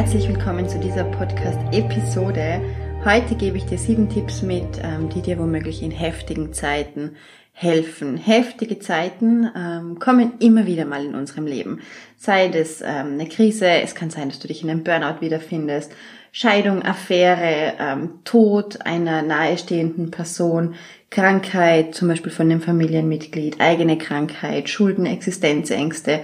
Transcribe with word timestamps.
Herzlich 0.00 0.28
willkommen 0.28 0.66
zu 0.66 0.78
dieser 0.78 1.04
Podcast-Episode. 1.04 2.62
Heute 3.04 3.34
gebe 3.34 3.58
ich 3.58 3.66
dir 3.66 3.76
sieben 3.76 4.08
Tipps 4.08 4.40
mit, 4.40 4.80
ähm, 4.82 5.10
die 5.10 5.20
dir 5.20 5.38
womöglich 5.38 5.82
in 5.82 5.90
heftigen 5.90 6.54
Zeiten 6.54 7.16
helfen. 7.52 8.16
Heftige 8.16 8.78
Zeiten 8.78 9.50
ähm, 9.54 9.98
kommen 9.98 10.32
immer 10.38 10.64
wieder 10.64 10.86
mal 10.86 11.04
in 11.04 11.14
unserem 11.14 11.44
Leben. 11.44 11.80
Sei 12.16 12.48
das 12.48 12.80
ähm, 12.80 13.12
eine 13.12 13.28
Krise, 13.28 13.68
es 13.68 13.94
kann 13.94 14.08
sein, 14.08 14.30
dass 14.30 14.38
du 14.38 14.48
dich 14.48 14.62
in 14.64 14.70
einem 14.70 14.84
Burnout 14.84 15.20
wiederfindest, 15.20 15.92
Scheidung, 16.32 16.82
Affäre, 16.82 17.74
ähm, 17.78 18.20
Tod 18.24 18.86
einer 18.86 19.20
nahestehenden 19.20 20.10
Person, 20.10 20.76
Krankheit, 21.10 21.94
zum 21.94 22.08
Beispiel 22.08 22.32
von 22.32 22.50
einem 22.50 22.62
Familienmitglied, 22.62 23.60
eigene 23.60 23.98
Krankheit, 23.98 24.70
Schulden, 24.70 25.04
Existenzängste, 25.04 26.20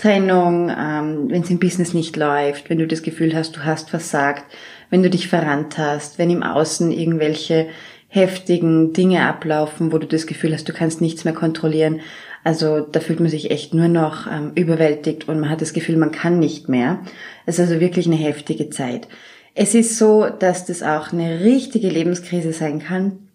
Trennung, 0.00 0.70
ähm, 0.70 1.30
wenn 1.30 1.42
es 1.42 1.50
im 1.50 1.58
Business 1.58 1.92
nicht 1.92 2.16
läuft, 2.16 2.70
wenn 2.70 2.78
du 2.78 2.86
das 2.86 3.02
Gefühl 3.02 3.34
hast, 3.34 3.56
du 3.56 3.64
hast 3.64 3.90
versagt, 3.90 4.44
wenn 4.88 5.02
du 5.02 5.10
dich 5.10 5.28
verrannt 5.28 5.76
hast, 5.76 6.18
wenn 6.18 6.30
im 6.30 6.42
Außen 6.42 6.90
irgendwelche 6.90 7.66
heftigen 8.08 8.92
Dinge 8.94 9.26
ablaufen, 9.26 9.92
wo 9.92 9.98
du 9.98 10.06
das 10.06 10.26
Gefühl 10.26 10.54
hast, 10.54 10.68
du 10.68 10.72
kannst 10.72 11.00
nichts 11.02 11.24
mehr 11.24 11.34
kontrollieren. 11.34 12.00
Also 12.42 12.80
da 12.80 13.00
fühlt 13.00 13.20
man 13.20 13.28
sich 13.28 13.50
echt 13.50 13.74
nur 13.74 13.88
noch 13.88 14.26
ähm, 14.26 14.52
überwältigt 14.54 15.28
und 15.28 15.38
man 15.38 15.50
hat 15.50 15.60
das 15.60 15.74
Gefühl, 15.74 15.98
man 15.98 16.12
kann 16.12 16.38
nicht 16.38 16.68
mehr. 16.68 17.00
Es 17.44 17.58
ist 17.58 17.68
also 17.68 17.80
wirklich 17.80 18.06
eine 18.06 18.16
heftige 18.16 18.70
Zeit. 18.70 19.06
Es 19.54 19.74
ist 19.74 19.98
so, 19.98 20.26
dass 20.30 20.64
das 20.64 20.82
auch 20.82 21.12
eine 21.12 21.40
richtige 21.40 21.88
Lebenskrise 21.88 22.54
sein 22.54 22.78
kann. 22.78 23.28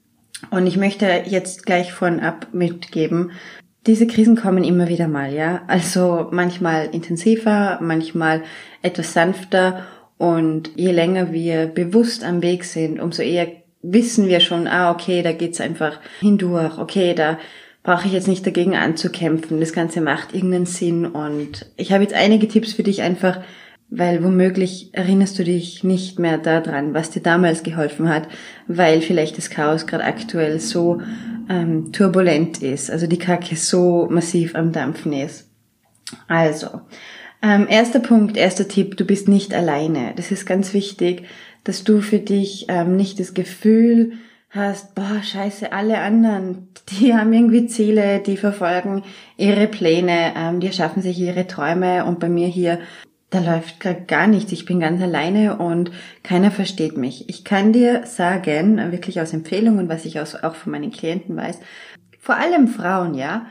Und 0.49 0.65
ich 0.65 0.77
möchte 0.77 1.05
jetzt 1.27 1.65
gleich 1.65 1.93
von 1.93 2.19
ab 2.19 2.47
mitgeben, 2.53 3.31
diese 3.87 4.07
Krisen 4.07 4.35
kommen 4.35 4.63
immer 4.63 4.87
wieder 4.87 5.07
mal, 5.07 5.33
ja. 5.33 5.61
Also 5.67 6.27
manchmal 6.31 6.89
intensiver, 6.91 7.79
manchmal 7.81 8.43
etwas 8.81 9.13
sanfter. 9.13 9.85
Und 10.17 10.71
je 10.75 10.91
länger 10.91 11.31
wir 11.31 11.67
bewusst 11.67 12.23
am 12.23 12.41
Weg 12.41 12.63
sind, 12.63 12.99
umso 12.99 13.21
eher 13.21 13.47
wissen 13.81 14.27
wir 14.27 14.39
schon, 14.39 14.67
ah, 14.67 14.91
okay, 14.91 15.21
da 15.21 15.31
geht's 15.33 15.61
einfach 15.61 15.99
hindurch, 16.21 16.77
okay, 16.77 17.13
da 17.13 17.37
brauche 17.83 18.07
ich 18.07 18.13
jetzt 18.13 18.27
nicht 18.27 18.45
dagegen 18.45 18.75
anzukämpfen, 18.75 19.59
das 19.59 19.73
Ganze 19.73 20.01
macht 20.01 20.33
irgendeinen 20.33 20.65
Sinn. 20.65 21.05
Und 21.05 21.67
ich 21.77 21.91
habe 21.91 22.03
jetzt 22.03 22.15
einige 22.15 22.47
Tipps 22.47 22.73
für 22.73 22.81
dich 22.81 23.03
einfach, 23.03 23.41
weil 23.89 24.23
womöglich 24.23 24.89
erinnerst 24.93 25.37
du 25.37 25.43
dich 25.43 25.83
nicht 25.83 26.17
mehr 26.17 26.39
daran, 26.39 26.95
was 26.95 27.11
dir 27.11 27.21
damals 27.21 27.61
geholfen 27.61 28.09
hat, 28.09 28.27
weil 28.67 29.01
vielleicht 29.01 29.37
das 29.37 29.51
Chaos 29.51 29.85
gerade 29.85 30.03
aktuell 30.03 30.59
so 30.59 31.01
ähm, 31.49 31.91
turbulent 31.91 32.61
ist, 32.61 32.89
also 32.89 33.07
die 33.07 33.19
Kacke 33.19 33.55
so 33.55 34.07
massiv 34.09 34.55
am 34.55 34.71
Dampfen 34.71 35.13
ist. 35.13 35.49
Also, 36.27 36.81
ähm, 37.41 37.67
erster 37.69 37.99
Punkt, 37.99 38.37
erster 38.37 38.67
Tipp, 38.67 38.97
du 38.97 39.05
bist 39.05 39.27
nicht 39.27 39.53
alleine. 39.53 40.13
Das 40.15 40.31
ist 40.31 40.45
ganz 40.45 40.73
wichtig, 40.73 41.23
dass 41.63 41.83
du 41.83 42.01
für 42.01 42.19
dich 42.19 42.65
ähm, 42.69 42.95
nicht 42.95 43.19
das 43.19 43.33
Gefühl 43.33 44.13
hast, 44.49 44.95
boah, 44.95 45.21
scheiße, 45.21 45.71
alle 45.71 45.99
anderen, 45.99 46.69
die 46.89 47.13
haben 47.17 47.33
irgendwie 47.33 47.67
Ziele, 47.67 48.19
die 48.19 48.37
verfolgen 48.37 49.03
ihre 49.37 49.67
Pläne, 49.67 50.33
ähm, 50.35 50.59
die 50.59 50.67
erschaffen 50.67 51.01
sich 51.01 51.19
ihre 51.19 51.47
Träume 51.47 52.05
und 52.05 52.19
bei 52.19 52.29
mir 52.29 52.47
hier 52.47 52.79
da 53.29 53.39
läuft 53.39 53.79
gar 54.07 54.27
nichts, 54.27 54.51
ich 54.51 54.65
bin 54.65 54.79
ganz 54.79 55.01
alleine 55.01 55.57
und 55.57 55.91
keiner 56.23 56.51
versteht 56.51 56.95
mich. 56.95 57.27
Ich 57.27 57.43
kann 57.43 57.73
dir 57.73 58.05
sagen, 58.05 58.91
wirklich 58.91 59.19
aus 59.19 59.33
Empfehlungen, 59.33 59.89
was 59.89 60.05
ich 60.05 60.19
auch 60.19 60.55
von 60.55 60.71
meinen 60.71 60.91
Klienten 60.91 61.35
weiß, 61.35 61.59
vor 62.19 62.37
allem 62.37 62.67
Frauen, 62.67 63.13
ja, 63.13 63.47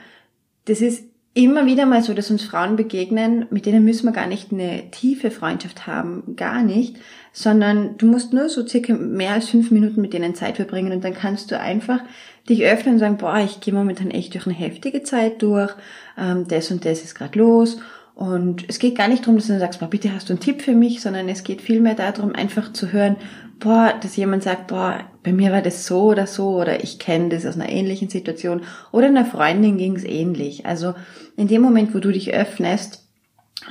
das 0.64 0.80
ist 0.80 1.04
immer 1.34 1.66
wieder 1.66 1.84
mal 1.84 2.02
so, 2.02 2.14
dass 2.14 2.30
uns 2.30 2.44
Frauen 2.44 2.76
begegnen, 2.76 3.46
mit 3.50 3.66
denen 3.66 3.84
müssen 3.84 4.06
wir 4.06 4.12
gar 4.12 4.28
nicht 4.28 4.52
eine 4.52 4.90
tiefe 4.92 5.32
Freundschaft 5.32 5.86
haben, 5.86 6.36
gar 6.36 6.62
nicht, 6.62 6.96
sondern 7.32 7.98
du 7.98 8.06
musst 8.06 8.32
nur 8.32 8.48
so 8.48 8.66
circa 8.66 8.94
mehr 8.94 9.32
als 9.32 9.48
fünf 9.48 9.72
Minuten 9.72 10.00
mit 10.00 10.12
denen 10.12 10.36
Zeit 10.36 10.56
verbringen 10.56 10.92
und 10.92 11.04
dann 11.04 11.14
kannst 11.14 11.50
du 11.50 11.58
einfach 11.58 12.00
dich 12.48 12.64
öffnen 12.64 12.94
und 12.94 13.00
sagen, 13.00 13.16
boah, 13.16 13.38
ich 13.38 13.60
gehe 13.60 13.74
momentan 13.74 14.12
echt 14.12 14.34
durch 14.34 14.46
eine 14.46 14.54
heftige 14.54 15.02
Zeit 15.02 15.42
durch, 15.42 15.74
ähm, 16.16 16.46
das 16.46 16.70
und 16.70 16.84
das 16.84 17.02
ist 17.02 17.16
gerade 17.16 17.38
los 17.38 17.78
und 18.14 18.64
es 18.68 18.78
geht 18.78 18.96
gar 18.96 19.08
nicht 19.08 19.22
darum, 19.22 19.36
dass 19.36 19.48
du 19.48 19.58
sagst, 19.58 19.80
boah, 19.80 19.90
bitte 19.90 20.14
hast 20.14 20.28
du 20.28 20.34
einen 20.34 20.40
Tipp 20.40 20.62
für 20.62 20.74
mich, 20.74 21.00
sondern 21.00 21.28
es 21.28 21.42
geht 21.42 21.60
vielmehr 21.60 21.94
darum, 21.94 22.32
einfach 22.34 22.72
zu 22.72 22.92
hören, 22.92 23.16
boah, 23.58 23.92
dass 24.00 24.16
jemand 24.16 24.44
sagt, 24.44 24.68
boah, 24.68 25.00
bei 25.24 25.32
mir 25.32 25.50
war 25.50 25.62
das 25.62 25.86
so 25.86 26.04
oder 26.04 26.26
so 26.26 26.60
oder 26.60 26.84
ich 26.84 27.00
kenne 27.00 27.30
das 27.30 27.44
aus 27.44 27.56
einer 27.56 27.68
ähnlichen 27.68 28.08
Situation 28.08 28.62
oder 28.92 29.08
einer 29.08 29.24
Freundin 29.24 29.78
ging 29.78 29.96
es 29.96 30.04
ähnlich. 30.04 30.64
Also 30.64 30.94
in 31.36 31.48
dem 31.48 31.62
Moment, 31.62 31.92
wo 31.94 31.98
du 31.98 32.12
dich 32.12 32.32
öffnest, 32.32 33.04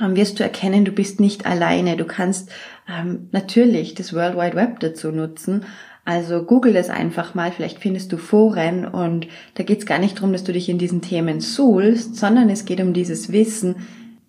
ähm, 0.02 0.14
wirst 0.14 0.38
du 0.38 0.42
erkennen, 0.42 0.84
du 0.84 0.92
bist 0.92 1.20
nicht 1.20 1.46
alleine. 1.46 1.96
Du 1.96 2.04
kannst 2.04 2.50
ähm, 2.88 3.28
natürlich 3.32 3.94
das 3.94 4.12
World 4.12 4.36
Wide 4.36 4.56
Web 4.56 4.80
dazu 4.80 5.10
nutzen. 5.10 5.64
Also 6.04 6.42
google 6.42 6.76
es 6.76 6.90
einfach 6.90 7.34
mal, 7.34 7.50
vielleicht 7.50 7.78
findest 7.78 8.12
du 8.12 8.18
Foren 8.18 8.84
und 8.84 9.26
da 9.54 9.62
geht 9.62 9.78
es 9.78 9.86
gar 9.86 9.98
nicht 9.98 10.18
darum, 10.18 10.32
dass 10.32 10.44
du 10.44 10.52
dich 10.52 10.68
in 10.68 10.76
diesen 10.76 11.00
Themen 11.00 11.40
suhlst, 11.40 12.16
sondern 12.16 12.50
es 12.50 12.66
geht 12.66 12.80
um 12.80 12.92
dieses 12.92 13.32
Wissen, 13.32 13.76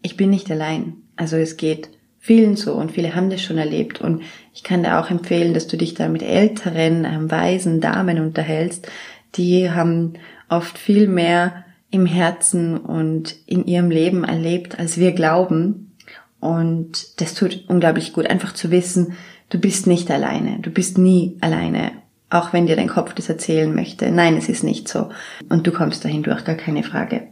ich 0.05 0.17
bin 0.17 0.29
nicht 0.29 0.51
allein. 0.51 0.97
Also 1.15 1.35
es 1.35 1.57
geht 1.57 1.89
vielen 2.19 2.55
so 2.55 2.73
und 2.73 2.91
viele 2.91 3.15
haben 3.15 3.29
das 3.29 3.41
schon 3.41 3.57
erlebt 3.57 4.01
und 4.01 4.21
ich 4.53 4.63
kann 4.63 4.83
dir 4.83 4.99
auch 4.99 5.09
empfehlen, 5.09 5.53
dass 5.53 5.67
du 5.67 5.77
dich 5.77 5.95
da 5.95 6.07
mit 6.07 6.21
älteren, 6.21 7.05
ähm, 7.05 7.29
weisen 7.29 7.81
Damen 7.81 8.19
unterhältst, 8.19 8.87
die 9.35 9.71
haben 9.71 10.13
oft 10.47 10.77
viel 10.77 11.07
mehr 11.07 11.65
im 11.89 12.05
Herzen 12.05 12.77
und 12.77 13.35
in 13.47 13.65
ihrem 13.65 13.89
Leben 13.89 14.23
erlebt, 14.23 14.79
als 14.79 14.97
wir 14.97 15.11
glauben. 15.11 15.95
Und 16.39 17.19
das 17.19 17.33
tut 17.33 17.65
unglaublich 17.67 18.13
gut, 18.13 18.27
einfach 18.27 18.53
zu 18.53 18.69
wissen, 18.69 19.13
du 19.49 19.59
bist 19.59 19.87
nicht 19.87 20.11
alleine, 20.11 20.59
du 20.61 20.69
bist 20.69 20.97
nie 20.97 21.37
alleine, 21.41 21.91
auch 22.29 22.53
wenn 22.53 22.67
dir 22.67 22.75
dein 22.75 22.89
Kopf 22.89 23.13
das 23.13 23.29
erzählen 23.29 23.73
möchte. 23.73 24.11
Nein, 24.11 24.37
es 24.37 24.49
ist 24.49 24.63
nicht 24.63 24.87
so. 24.87 25.09
Und 25.49 25.65
du 25.65 25.71
kommst 25.71 26.05
dahin 26.05 26.23
durch, 26.23 26.45
gar 26.45 26.55
keine 26.55 26.83
Frage. 26.83 27.27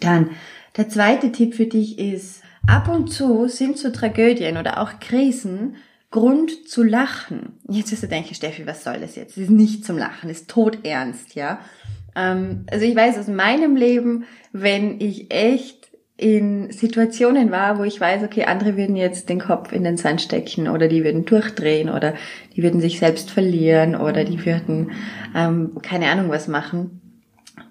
Dann 0.00 0.30
der 0.76 0.88
zweite 0.88 1.32
Tipp 1.32 1.54
für 1.54 1.66
dich 1.66 1.98
ist, 1.98 2.42
ab 2.66 2.88
und 2.88 3.12
zu 3.12 3.48
sind 3.48 3.78
so 3.78 3.90
Tragödien 3.90 4.56
oder 4.56 4.80
auch 4.80 5.00
Krisen 5.00 5.76
Grund 6.10 6.68
zu 6.68 6.84
lachen. 6.84 7.58
Jetzt 7.68 7.90
wirst 7.90 8.04
du 8.04 8.06
denken, 8.06 8.34
Steffi, 8.34 8.66
was 8.66 8.84
soll 8.84 9.00
das 9.00 9.16
jetzt? 9.16 9.36
Das 9.36 9.44
ist 9.44 9.50
nicht 9.50 9.84
zum 9.84 9.98
Lachen, 9.98 10.28
das 10.28 10.42
ist 10.42 10.50
todernst, 10.50 11.34
ja. 11.34 11.58
Ähm, 12.14 12.66
also 12.70 12.84
ich 12.84 12.94
weiß 12.94 13.18
aus 13.18 13.26
meinem 13.26 13.74
Leben, 13.74 14.24
wenn 14.52 15.00
ich 15.00 15.32
echt 15.32 15.90
in 16.16 16.70
Situationen 16.70 17.50
war, 17.50 17.78
wo 17.78 17.82
ich 17.82 18.00
weiß, 18.00 18.22
okay, 18.22 18.44
andere 18.44 18.76
würden 18.76 18.94
jetzt 18.94 19.28
den 19.28 19.40
Kopf 19.40 19.72
in 19.72 19.82
den 19.82 19.96
Sand 19.96 20.22
stecken 20.22 20.68
oder 20.68 20.86
die 20.86 21.02
würden 21.02 21.24
durchdrehen 21.24 21.90
oder 21.90 22.14
die 22.54 22.62
würden 22.62 22.80
sich 22.80 23.00
selbst 23.00 23.32
verlieren 23.32 23.96
oder 23.96 24.24
die 24.24 24.46
würden 24.46 24.92
ähm, 25.34 25.72
keine 25.82 26.08
Ahnung 26.10 26.28
was 26.28 26.46
machen, 26.46 27.00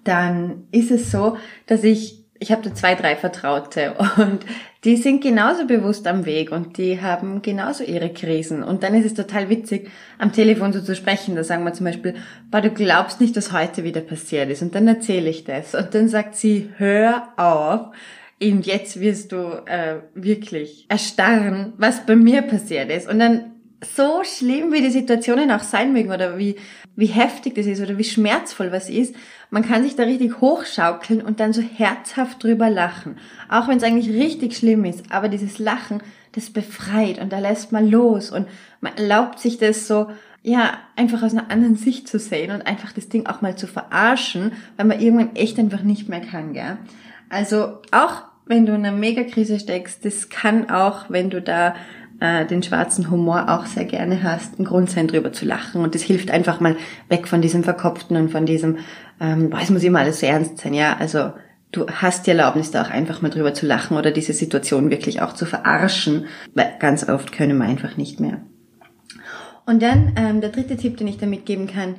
dann 0.04 0.64
ist 0.70 0.90
es 0.90 1.10
so, 1.10 1.38
dass 1.66 1.82
ich 1.82 2.23
ich 2.44 2.52
habe 2.52 2.60
da 2.60 2.74
zwei, 2.74 2.94
drei 2.94 3.16
Vertraute 3.16 3.94
und 4.18 4.44
die 4.84 4.98
sind 4.98 5.22
genauso 5.22 5.66
bewusst 5.66 6.06
am 6.06 6.26
Weg 6.26 6.52
und 6.52 6.76
die 6.76 7.00
haben 7.00 7.40
genauso 7.40 7.82
ihre 7.84 8.10
Krisen. 8.12 8.62
Und 8.62 8.82
dann 8.82 8.94
ist 8.94 9.06
es 9.06 9.14
total 9.14 9.48
witzig, 9.48 9.90
am 10.18 10.30
Telefon 10.30 10.74
so 10.74 10.82
zu 10.82 10.94
sprechen. 10.94 11.36
Da 11.36 11.42
sagen 11.42 11.64
wir 11.64 11.72
zum 11.72 11.86
Beispiel, 11.86 12.16
boah, 12.50 12.60
du 12.60 12.68
glaubst 12.68 13.18
nicht, 13.18 13.34
dass 13.34 13.52
heute 13.52 13.82
wieder 13.82 14.02
passiert 14.02 14.50
ist. 14.50 14.60
Und 14.60 14.74
dann 14.74 14.86
erzähle 14.86 15.30
ich 15.30 15.44
das. 15.44 15.74
Und 15.74 15.94
dann 15.94 16.08
sagt 16.08 16.36
sie, 16.36 16.68
hör 16.76 17.28
auf. 17.38 17.96
Und 18.42 18.66
jetzt 18.66 19.00
wirst 19.00 19.32
du 19.32 19.62
äh, 19.64 20.00
wirklich 20.14 20.84
erstarren, 20.90 21.72
was 21.78 22.04
bei 22.04 22.14
mir 22.14 22.42
passiert 22.42 22.90
ist. 22.90 23.08
Und 23.08 23.20
dann 23.20 23.52
so 23.82 24.22
schlimm, 24.22 24.70
wie 24.70 24.82
die 24.82 24.90
Situationen 24.90 25.50
auch 25.50 25.62
sein 25.62 25.94
mögen 25.94 26.12
oder 26.12 26.36
wie, 26.36 26.56
wie 26.96 27.06
heftig 27.06 27.54
das 27.54 27.66
ist 27.66 27.80
oder 27.80 27.98
wie 27.98 28.04
schmerzvoll 28.04 28.72
was 28.72 28.88
ist, 28.88 29.14
man 29.50 29.66
kann 29.66 29.82
sich 29.82 29.96
da 29.96 30.04
richtig 30.04 30.40
hochschaukeln 30.40 31.22
und 31.22 31.40
dann 31.40 31.52
so 31.52 31.62
herzhaft 31.62 32.42
drüber 32.42 32.70
lachen. 32.70 33.16
Auch 33.48 33.68
wenn 33.68 33.78
es 33.78 33.82
eigentlich 33.82 34.08
richtig 34.08 34.56
schlimm 34.56 34.84
ist, 34.84 35.10
aber 35.10 35.28
dieses 35.28 35.58
Lachen, 35.58 36.02
das 36.32 36.50
befreit 36.50 37.20
und 37.20 37.32
da 37.32 37.38
lässt 37.38 37.72
man 37.72 37.88
los 37.88 38.30
und 38.30 38.48
man 38.80 38.96
erlaubt 38.96 39.38
sich 39.38 39.58
das 39.58 39.86
so 39.86 40.08
ja, 40.46 40.78
einfach 40.94 41.22
aus 41.22 41.32
einer 41.32 41.50
anderen 41.50 41.74
Sicht 41.74 42.06
zu 42.06 42.18
sehen 42.18 42.50
und 42.50 42.66
einfach 42.66 42.92
das 42.92 43.08
Ding 43.08 43.24
auch 43.24 43.40
mal 43.40 43.56
zu 43.56 43.66
verarschen, 43.66 44.52
weil 44.76 44.84
man 44.84 45.00
irgendwann 45.00 45.34
echt 45.36 45.58
einfach 45.58 45.82
nicht 45.82 46.10
mehr 46.10 46.20
kann, 46.20 46.52
gell? 46.52 46.76
Also 47.30 47.78
auch 47.92 48.24
wenn 48.44 48.66
du 48.66 48.74
in 48.74 48.84
einer 48.84 48.96
Megakrise 48.96 49.58
steckst, 49.58 50.04
das 50.04 50.28
kann 50.28 50.68
auch, 50.68 51.06
wenn 51.08 51.30
du 51.30 51.40
da 51.40 51.74
äh, 52.24 52.46
den 52.46 52.62
schwarzen 52.62 53.10
Humor 53.10 53.50
auch 53.50 53.66
sehr 53.66 53.84
gerne 53.84 54.22
hast, 54.22 54.58
ein 54.58 54.64
Grund 54.64 54.88
sein, 54.90 55.08
drüber 55.08 55.32
zu 55.32 55.44
lachen. 55.44 55.82
Und 55.82 55.94
das 55.94 56.00
hilft 56.00 56.30
einfach 56.30 56.58
mal 56.58 56.76
weg 57.10 57.28
von 57.28 57.42
diesem 57.42 57.62
Verkopften 57.62 58.16
und 58.16 58.30
von 58.30 58.46
diesem, 58.46 58.78
ähm, 59.20 59.50
boah, 59.50 59.60
es 59.62 59.68
muss 59.68 59.82
immer 59.82 59.98
alles 59.98 60.20
so 60.20 60.26
ernst 60.26 60.56
sein, 60.58 60.72
ja. 60.72 60.96
Also 60.98 61.32
du 61.70 61.86
hast 61.86 62.26
die 62.26 62.30
Erlaubnis, 62.30 62.70
da 62.70 62.82
auch 62.82 62.90
einfach 62.90 63.20
mal 63.20 63.28
drüber 63.28 63.52
zu 63.52 63.66
lachen 63.66 63.98
oder 63.98 64.10
diese 64.10 64.32
Situation 64.32 64.90
wirklich 64.90 65.20
auch 65.20 65.34
zu 65.34 65.44
verarschen, 65.44 66.24
weil 66.54 66.72
ganz 66.78 67.06
oft 67.06 67.30
können 67.30 67.58
wir 67.58 67.66
einfach 67.66 67.98
nicht 67.98 68.20
mehr. 68.20 68.40
Und 69.66 69.82
dann 69.82 70.14
ähm, 70.16 70.40
der 70.40 70.50
dritte 70.50 70.78
Tipp, 70.78 70.96
den 70.96 71.08
ich 71.08 71.18
da 71.18 71.26
mitgeben 71.26 71.66
kann, 71.66 71.96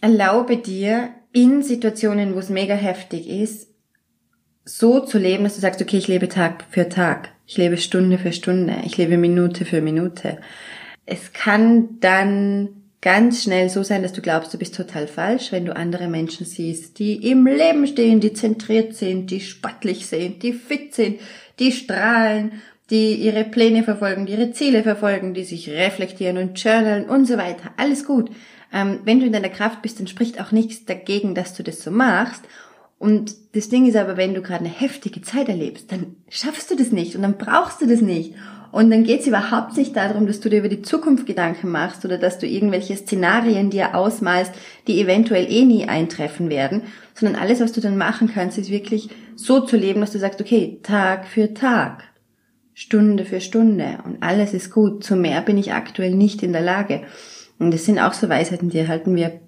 erlaube 0.00 0.56
dir 0.56 1.10
in 1.32 1.62
Situationen, 1.62 2.34
wo 2.34 2.40
es 2.40 2.48
mega 2.48 2.74
heftig 2.74 3.28
ist, 3.28 3.68
so 4.64 4.98
zu 4.98 5.18
leben, 5.18 5.44
dass 5.44 5.54
du 5.54 5.60
sagst, 5.60 5.80
okay, 5.80 5.98
ich 5.98 6.08
lebe 6.08 6.28
Tag 6.28 6.64
für 6.70 6.88
Tag, 6.88 7.28
ich 7.50 7.56
lebe 7.56 7.78
Stunde 7.78 8.16
für 8.16 8.32
Stunde, 8.32 8.76
ich 8.86 8.96
lebe 8.96 9.18
Minute 9.18 9.64
für 9.64 9.80
Minute. 9.80 10.38
Es 11.04 11.32
kann 11.32 11.98
dann 11.98 12.68
ganz 13.00 13.42
schnell 13.42 13.68
so 13.68 13.82
sein, 13.82 14.04
dass 14.04 14.12
du 14.12 14.22
glaubst, 14.22 14.54
du 14.54 14.58
bist 14.58 14.76
total 14.76 15.08
falsch, 15.08 15.50
wenn 15.50 15.64
du 15.64 15.74
andere 15.74 16.06
Menschen 16.06 16.46
siehst, 16.46 17.00
die 17.00 17.28
im 17.28 17.48
Leben 17.48 17.88
stehen, 17.88 18.20
die 18.20 18.34
zentriert 18.34 18.94
sind, 18.94 19.32
die 19.32 19.40
sportlich 19.40 20.06
sind, 20.06 20.44
die 20.44 20.52
fit 20.52 20.94
sind, 20.94 21.18
die 21.58 21.72
strahlen, 21.72 22.62
die 22.88 23.14
ihre 23.14 23.42
Pläne 23.42 23.82
verfolgen, 23.82 24.26
die 24.26 24.34
ihre 24.34 24.52
Ziele 24.52 24.84
verfolgen, 24.84 25.34
die 25.34 25.42
sich 25.42 25.70
reflektieren 25.70 26.38
und 26.38 26.62
journalen 26.62 27.06
und 27.06 27.26
so 27.26 27.36
weiter. 27.36 27.72
Alles 27.76 28.04
gut. 28.04 28.30
Ähm, 28.72 29.00
wenn 29.02 29.18
du 29.18 29.26
in 29.26 29.32
deiner 29.32 29.48
Kraft 29.48 29.82
bist, 29.82 29.98
dann 29.98 30.06
spricht 30.06 30.40
auch 30.40 30.52
nichts 30.52 30.84
dagegen, 30.84 31.34
dass 31.34 31.54
du 31.54 31.64
das 31.64 31.82
so 31.82 31.90
machst. 31.90 32.44
Und 33.00 33.34
das 33.54 33.70
Ding 33.70 33.86
ist 33.86 33.96
aber, 33.96 34.18
wenn 34.18 34.34
du 34.34 34.42
gerade 34.42 34.62
eine 34.62 34.68
heftige 34.68 35.22
Zeit 35.22 35.48
erlebst, 35.48 35.90
dann 35.90 36.16
schaffst 36.28 36.70
du 36.70 36.76
das 36.76 36.92
nicht 36.92 37.16
und 37.16 37.22
dann 37.22 37.38
brauchst 37.38 37.80
du 37.80 37.86
das 37.86 38.02
nicht. 38.02 38.34
Und 38.72 38.90
dann 38.90 39.04
geht 39.04 39.20
es 39.20 39.26
überhaupt 39.26 39.74
nicht 39.78 39.96
darum, 39.96 40.26
dass 40.26 40.40
du 40.40 40.50
dir 40.50 40.58
über 40.58 40.68
die 40.68 40.82
Zukunft 40.82 41.24
Gedanken 41.24 41.70
machst 41.70 42.04
oder 42.04 42.18
dass 42.18 42.38
du 42.38 42.46
irgendwelche 42.46 42.94
Szenarien 42.94 43.70
dir 43.70 43.94
ausmalst, 43.94 44.52
die 44.86 45.00
eventuell 45.00 45.50
eh 45.50 45.64
nie 45.64 45.88
eintreffen 45.88 46.50
werden, 46.50 46.82
sondern 47.14 47.40
alles, 47.40 47.60
was 47.60 47.72
du 47.72 47.80
dann 47.80 47.96
machen 47.96 48.30
kannst, 48.32 48.58
ist 48.58 48.70
wirklich 48.70 49.08
so 49.34 49.60
zu 49.60 49.78
leben, 49.78 50.02
dass 50.02 50.12
du 50.12 50.18
sagst, 50.18 50.42
okay, 50.42 50.78
Tag 50.82 51.26
für 51.26 51.54
Tag. 51.54 52.04
Stunde 52.74 53.24
für 53.24 53.40
Stunde 53.40 54.00
und 54.04 54.22
alles 54.22 54.52
ist 54.52 54.70
gut. 54.70 55.04
Zu 55.04 55.16
mehr 55.16 55.40
bin 55.40 55.56
ich 55.56 55.72
aktuell 55.72 56.14
nicht 56.14 56.42
in 56.42 56.52
der 56.52 56.60
Lage. 56.62 57.00
Und 57.58 57.72
das 57.72 57.86
sind 57.86 57.98
auch 57.98 58.12
so 58.12 58.28
Weisheiten, 58.28 58.68
die 58.68 58.78
erhalten 58.78 59.16
wir 59.16 59.40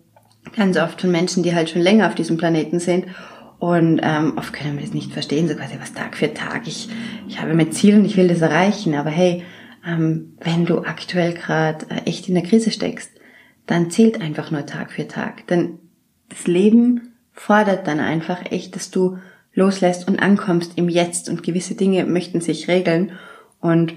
ganz 0.56 0.78
oft 0.78 1.02
von 1.02 1.10
Menschen, 1.10 1.43
die 1.43 1.54
halt 1.54 1.69
schon 1.69 1.82
länger 1.82 2.08
auf 2.08 2.14
diesem 2.14 2.38
Planeten 2.38 2.81
sind. 2.81 3.04
Und 3.62 4.00
ähm, 4.03 4.32
oft 4.38 4.53
können 4.53 4.75
wir 4.75 4.82
das 4.82 4.93
nicht 4.93 5.12
verstehen, 5.12 5.47
so 5.47 5.55
quasi 5.55 5.76
was 5.81 5.94
Tag 5.94 6.17
für 6.17 6.35
Tag. 6.35 6.67
Ich, 6.67 6.88
ich 7.29 7.41
habe 7.41 7.55
mein 7.55 7.70
Ziel 7.70 7.94
und 7.94 8.05
ich 8.05 8.17
will 8.17 8.26
das 8.26 8.41
erreichen. 8.41 8.97
Aber 8.97 9.11
hey, 9.11 9.44
ähm, 9.87 10.32
wenn 10.41 10.67
du 10.67 10.81
aktuell 10.81 11.32
gerade 11.32 11.87
äh, 11.88 12.09
echt 12.09 12.29
in 12.29 12.35
der 12.35 12.43
Krise 12.43 12.73
steckst, 12.73 13.12
dann 13.67 13.88
zählt 13.88 14.20
einfach 14.20 14.50
nur 14.50 14.67
Tag 14.67 14.91
für 14.91 15.06
Tag. 15.06 15.47
Denn 15.47 15.79
das 16.29 16.49
Leben 16.49 17.12
fordert 17.31 17.87
dann 17.87 18.00
einfach 18.00 18.50
echt, 18.50 18.75
dass 18.75 18.91
du 18.91 19.19
loslässt 19.55 20.09
und 20.09 20.19
ankommst 20.19 20.73
im 20.76 20.88
Jetzt 20.88 21.29
und 21.29 21.44
gewisse 21.44 21.76
Dinge 21.76 22.05
möchten 22.05 22.41
sich 22.41 22.67
regeln 22.67 23.12
und 23.61 23.94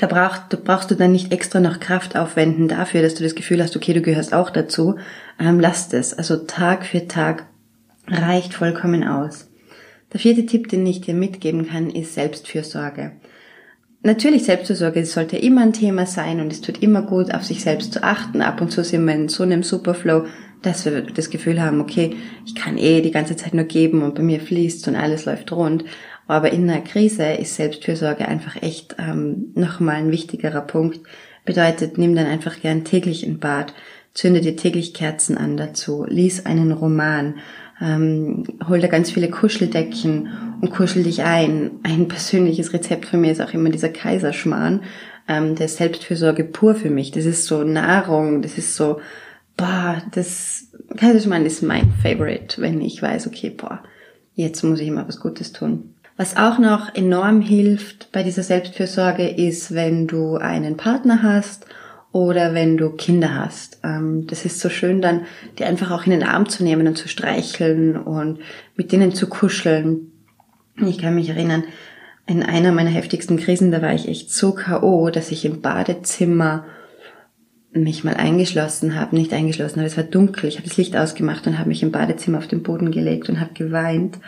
da 0.00 0.06
brauchst, 0.06 0.44
da 0.48 0.56
brauchst 0.56 0.90
du 0.90 0.94
dann 0.94 1.12
nicht 1.12 1.30
extra 1.30 1.60
noch 1.60 1.78
Kraft 1.78 2.16
aufwenden 2.16 2.68
dafür, 2.68 3.02
dass 3.02 3.14
du 3.14 3.22
das 3.22 3.34
Gefühl 3.34 3.62
hast, 3.62 3.76
okay, 3.76 3.92
du 3.92 4.00
gehörst 4.00 4.32
auch 4.32 4.48
dazu. 4.48 4.96
Ähm, 5.38 5.60
lass 5.60 5.92
es. 5.92 6.14
Also 6.14 6.36
Tag 6.36 6.86
für 6.86 7.06
Tag 7.06 7.44
reicht 8.10 8.54
vollkommen 8.54 9.04
aus. 9.04 9.50
Der 10.12 10.20
vierte 10.20 10.46
Tipp, 10.46 10.68
den 10.68 10.86
ich 10.86 11.00
dir 11.00 11.14
mitgeben 11.14 11.68
kann, 11.68 11.90
ist 11.90 12.14
Selbstfürsorge. 12.14 13.12
Natürlich, 14.02 14.44
Selbstfürsorge 14.44 15.04
sollte 15.04 15.36
immer 15.36 15.62
ein 15.62 15.72
Thema 15.72 16.06
sein 16.06 16.40
und 16.40 16.52
es 16.52 16.60
tut 16.60 16.82
immer 16.82 17.02
gut, 17.02 17.34
auf 17.34 17.44
sich 17.44 17.62
selbst 17.62 17.92
zu 17.92 18.02
achten. 18.02 18.42
Ab 18.42 18.60
und 18.60 18.70
zu 18.70 18.84
sind 18.84 19.04
wir 19.04 19.14
in 19.14 19.28
so 19.28 19.42
einem 19.42 19.62
Superflow, 19.62 20.24
dass 20.62 20.84
wir 20.84 21.02
das 21.02 21.30
Gefühl 21.30 21.60
haben, 21.60 21.80
okay, 21.80 22.16
ich 22.46 22.54
kann 22.54 22.78
eh 22.78 23.00
die 23.00 23.10
ganze 23.10 23.36
Zeit 23.36 23.54
nur 23.54 23.64
geben 23.64 24.02
und 24.02 24.14
bei 24.14 24.22
mir 24.22 24.40
fließt 24.40 24.86
und 24.88 24.96
alles 24.96 25.24
läuft 25.24 25.52
rund. 25.52 25.84
Aber 26.26 26.52
in 26.52 26.70
einer 26.70 26.82
Krise 26.82 27.24
ist 27.32 27.56
Selbstfürsorge 27.56 28.28
einfach 28.28 28.62
echt 28.62 28.96
ähm, 28.98 29.52
nochmal 29.54 29.96
ein 29.96 30.12
wichtigerer 30.12 30.60
Punkt. 30.60 31.00
Bedeutet, 31.44 31.98
nimm 31.98 32.14
dann 32.14 32.26
einfach 32.26 32.60
gern 32.60 32.84
täglich 32.84 33.24
ein 33.24 33.38
Bad, 33.38 33.72
zünde 34.14 34.40
dir 34.40 34.54
täglich 34.54 34.94
Kerzen 34.94 35.38
an 35.38 35.56
dazu, 35.56 36.04
lies 36.08 36.44
einen 36.44 36.72
Roman, 36.72 37.36
ähm, 37.80 38.44
hol 38.68 38.80
dir 38.80 38.88
ganz 38.88 39.10
viele 39.10 39.30
Kuscheldeckchen 39.30 40.28
und 40.60 40.70
kuschel 40.70 41.04
dich 41.04 41.22
ein. 41.22 41.72
Ein 41.82 42.08
persönliches 42.08 42.72
Rezept 42.72 43.06
für 43.06 43.16
mich 43.16 43.32
ist 43.32 43.40
auch 43.40 43.54
immer 43.54 43.70
dieser 43.70 43.88
Kaiserschmarrn, 43.88 44.82
ähm, 45.28 45.54
der 45.54 45.68
Selbstfürsorge 45.68 46.44
pur 46.44 46.74
für 46.74 46.90
mich. 46.90 47.10
Das 47.10 47.24
ist 47.24 47.46
so 47.46 47.62
Nahrung, 47.62 48.42
das 48.42 48.58
ist 48.58 48.74
so 48.74 49.00
boah, 49.58 50.00
das 50.12 50.68
Kaiserschmarrn 50.96 51.44
ist 51.44 51.62
mein 51.62 51.92
Favorite, 52.02 52.62
wenn 52.62 52.80
ich 52.80 53.02
weiß, 53.02 53.26
okay, 53.26 53.50
boah, 53.50 53.82
jetzt 54.34 54.62
muss 54.62 54.80
ich 54.80 54.90
mal 54.90 55.06
was 55.06 55.20
Gutes 55.20 55.52
tun. 55.52 55.94
Was 56.16 56.36
auch 56.36 56.58
noch 56.58 56.94
enorm 56.94 57.42
hilft 57.42 58.10
bei 58.10 58.22
dieser 58.22 58.42
Selbstfürsorge 58.42 59.28
ist, 59.28 59.74
wenn 59.74 60.06
du 60.06 60.36
einen 60.36 60.76
Partner 60.76 61.22
hast 61.22 61.66
oder 62.12 62.54
wenn 62.54 62.76
du 62.76 62.90
Kinder 62.90 63.34
hast. 63.34 63.80
Ähm, 63.84 64.26
das 64.26 64.44
ist 64.44 64.60
so 64.60 64.68
schön 64.68 65.02
dann, 65.02 65.22
die 65.58 65.64
einfach 65.64 65.90
auch 65.90 66.04
in 66.04 66.12
den 66.12 66.22
Arm 66.22 66.48
zu 66.48 66.64
nehmen 66.64 66.86
und 66.86 66.96
zu 66.96 67.08
streicheln 67.08 67.96
und 67.96 68.40
mit 68.76 68.92
denen 68.92 69.14
zu 69.14 69.28
kuscheln. 69.28 70.12
Ich 70.76 70.98
kann 70.98 71.14
mich 71.14 71.28
erinnern, 71.28 71.64
in 72.26 72.42
einer 72.42 72.72
meiner 72.72 72.90
heftigsten 72.90 73.38
Krisen, 73.38 73.70
da 73.70 73.82
war 73.82 73.94
ich 73.94 74.08
echt 74.08 74.30
so 74.30 74.52
K.O., 74.52 75.10
dass 75.10 75.30
ich 75.30 75.44
im 75.44 75.60
Badezimmer 75.60 76.64
mich 77.72 78.04
mal 78.04 78.14
eingeschlossen 78.14 78.98
habe, 78.98 79.16
nicht 79.16 79.32
eingeschlossen, 79.32 79.80
aber 79.80 79.86
es 79.86 79.96
war 79.96 80.04
dunkel. 80.04 80.48
Ich 80.48 80.56
habe 80.56 80.68
das 80.68 80.76
Licht 80.76 80.96
ausgemacht 80.96 81.46
und 81.46 81.58
habe 81.58 81.68
mich 81.68 81.82
im 81.82 81.92
Badezimmer 81.92 82.38
auf 82.38 82.46
den 82.46 82.62
Boden 82.62 82.90
gelegt 82.90 83.28
und 83.28 83.40
habe 83.40 83.54
geweint. 83.54 84.18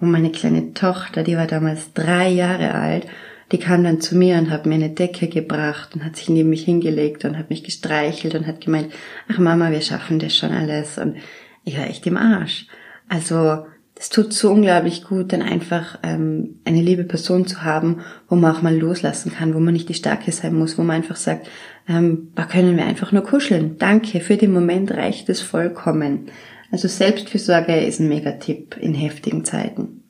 Und 0.00 0.10
meine 0.10 0.30
kleine 0.30 0.74
Tochter, 0.74 1.22
die 1.22 1.36
war 1.36 1.46
damals 1.46 1.92
drei 1.92 2.28
Jahre 2.28 2.74
alt, 2.74 3.06
die 3.54 3.60
kam 3.60 3.84
dann 3.84 4.00
zu 4.00 4.16
mir 4.16 4.36
und 4.38 4.50
hat 4.50 4.66
mir 4.66 4.74
eine 4.74 4.90
Decke 4.90 5.28
gebracht 5.28 5.94
und 5.94 6.04
hat 6.04 6.16
sich 6.16 6.28
neben 6.28 6.50
mich 6.50 6.64
hingelegt 6.64 7.24
und 7.24 7.38
hat 7.38 7.50
mich 7.50 7.62
gestreichelt 7.62 8.34
und 8.34 8.48
hat 8.48 8.60
gemeint, 8.60 8.92
ach 9.28 9.38
Mama, 9.38 9.70
wir 9.70 9.80
schaffen 9.80 10.18
das 10.18 10.36
schon 10.36 10.50
alles. 10.50 10.98
Und 10.98 11.18
ich 11.62 11.78
war 11.78 11.86
echt 11.86 12.04
im 12.08 12.16
Arsch. 12.16 12.66
Also 13.08 13.64
es 13.94 14.08
tut 14.08 14.32
so 14.32 14.50
unglaublich 14.50 15.04
gut, 15.04 15.32
dann 15.32 15.40
einfach 15.40 16.00
ähm, 16.02 16.56
eine 16.64 16.82
liebe 16.82 17.04
Person 17.04 17.46
zu 17.46 17.62
haben, 17.62 18.00
wo 18.28 18.34
man 18.34 18.56
auch 18.56 18.62
mal 18.62 18.76
loslassen 18.76 19.32
kann, 19.32 19.54
wo 19.54 19.60
man 19.60 19.74
nicht 19.74 19.88
die 19.88 19.94
Starke 19.94 20.32
sein 20.32 20.56
muss, 20.56 20.76
wo 20.76 20.82
man 20.82 20.96
einfach 20.96 21.14
sagt, 21.14 21.48
ähm, 21.88 22.32
da 22.34 22.46
können 22.46 22.76
wir 22.76 22.86
einfach 22.86 23.12
nur 23.12 23.22
kuscheln. 23.22 23.78
Danke, 23.78 24.18
für 24.18 24.36
den 24.36 24.52
Moment 24.52 24.90
reicht 24.90 25.28
es 25.28 25.40
vollkommen. 25.40 26.26
Also 26.72 26.88
Selbstfürsorge 26.88 27.76
ist 27.76 28.00
ein 28.00 28.08
Megatipp 28.08 28.76
in 28.80 28.94
heftigen 28.94 29.44
Zeiten. 29.44 30.02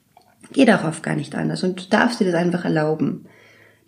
Geht 0.50 0.70
auch 0.70 0.84
oft 0.84 1.02
gar 1.02 1.14
nicht 1.14 1.34
anders 1.34 1.62
und 1.62 1.78
du 1.78 1.84
darfst 1.90 2.20
dir 2.20 2.24
das 2.24 2.36
einfach 2.36 2.64
erlauben. 2.64 3.26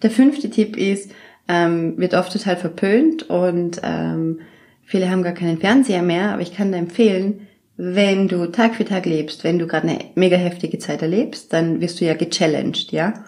Der 0.07 0.13
fünfte 0.13 0.49
Tipp 0.49 0.77
ist, 0.77 1.11
ähm, 1.49 1.99
wird 1.99 2.15
oft 2.15 2.33
total 2.33 2.57
verpönt 2.57 3.29
und 3.29 3.81
ähm, 3.83 4.39
viele 4.85 5.11
haben 5.11 5.25
gar 5.25 5.33
keinen 5.33 5.59
Fernseher 5.59 6.03
mehr, 6.03 6.31
aber 6.31 6.43
ich 6.43 6.55
kann 6.55 6.71
dir 6.71 6.79
empfehlen, 6.79 7.49
wenn 7.77 8.29
du 8.29 8.47
Tag 8.53 8.77
für 8.77 8.85
Tag 8.85 9.05
lebst, 9.05 9.43
wenn 9.43 9.59
du 9.59 9.67
gerade 9.67 9.89
eine 9.89 9.99
mega 10.15 10.37
heftige 10.37 10.79
Zeit 10.79 11.03
erlebst, 11.03 11.53
dann 11.53 11.81
wirst 11.81 12.01
du 12.01 12.05
ja 12.05 12.15
gechallenged, 12.15 12.93
ja? 12.93 13.25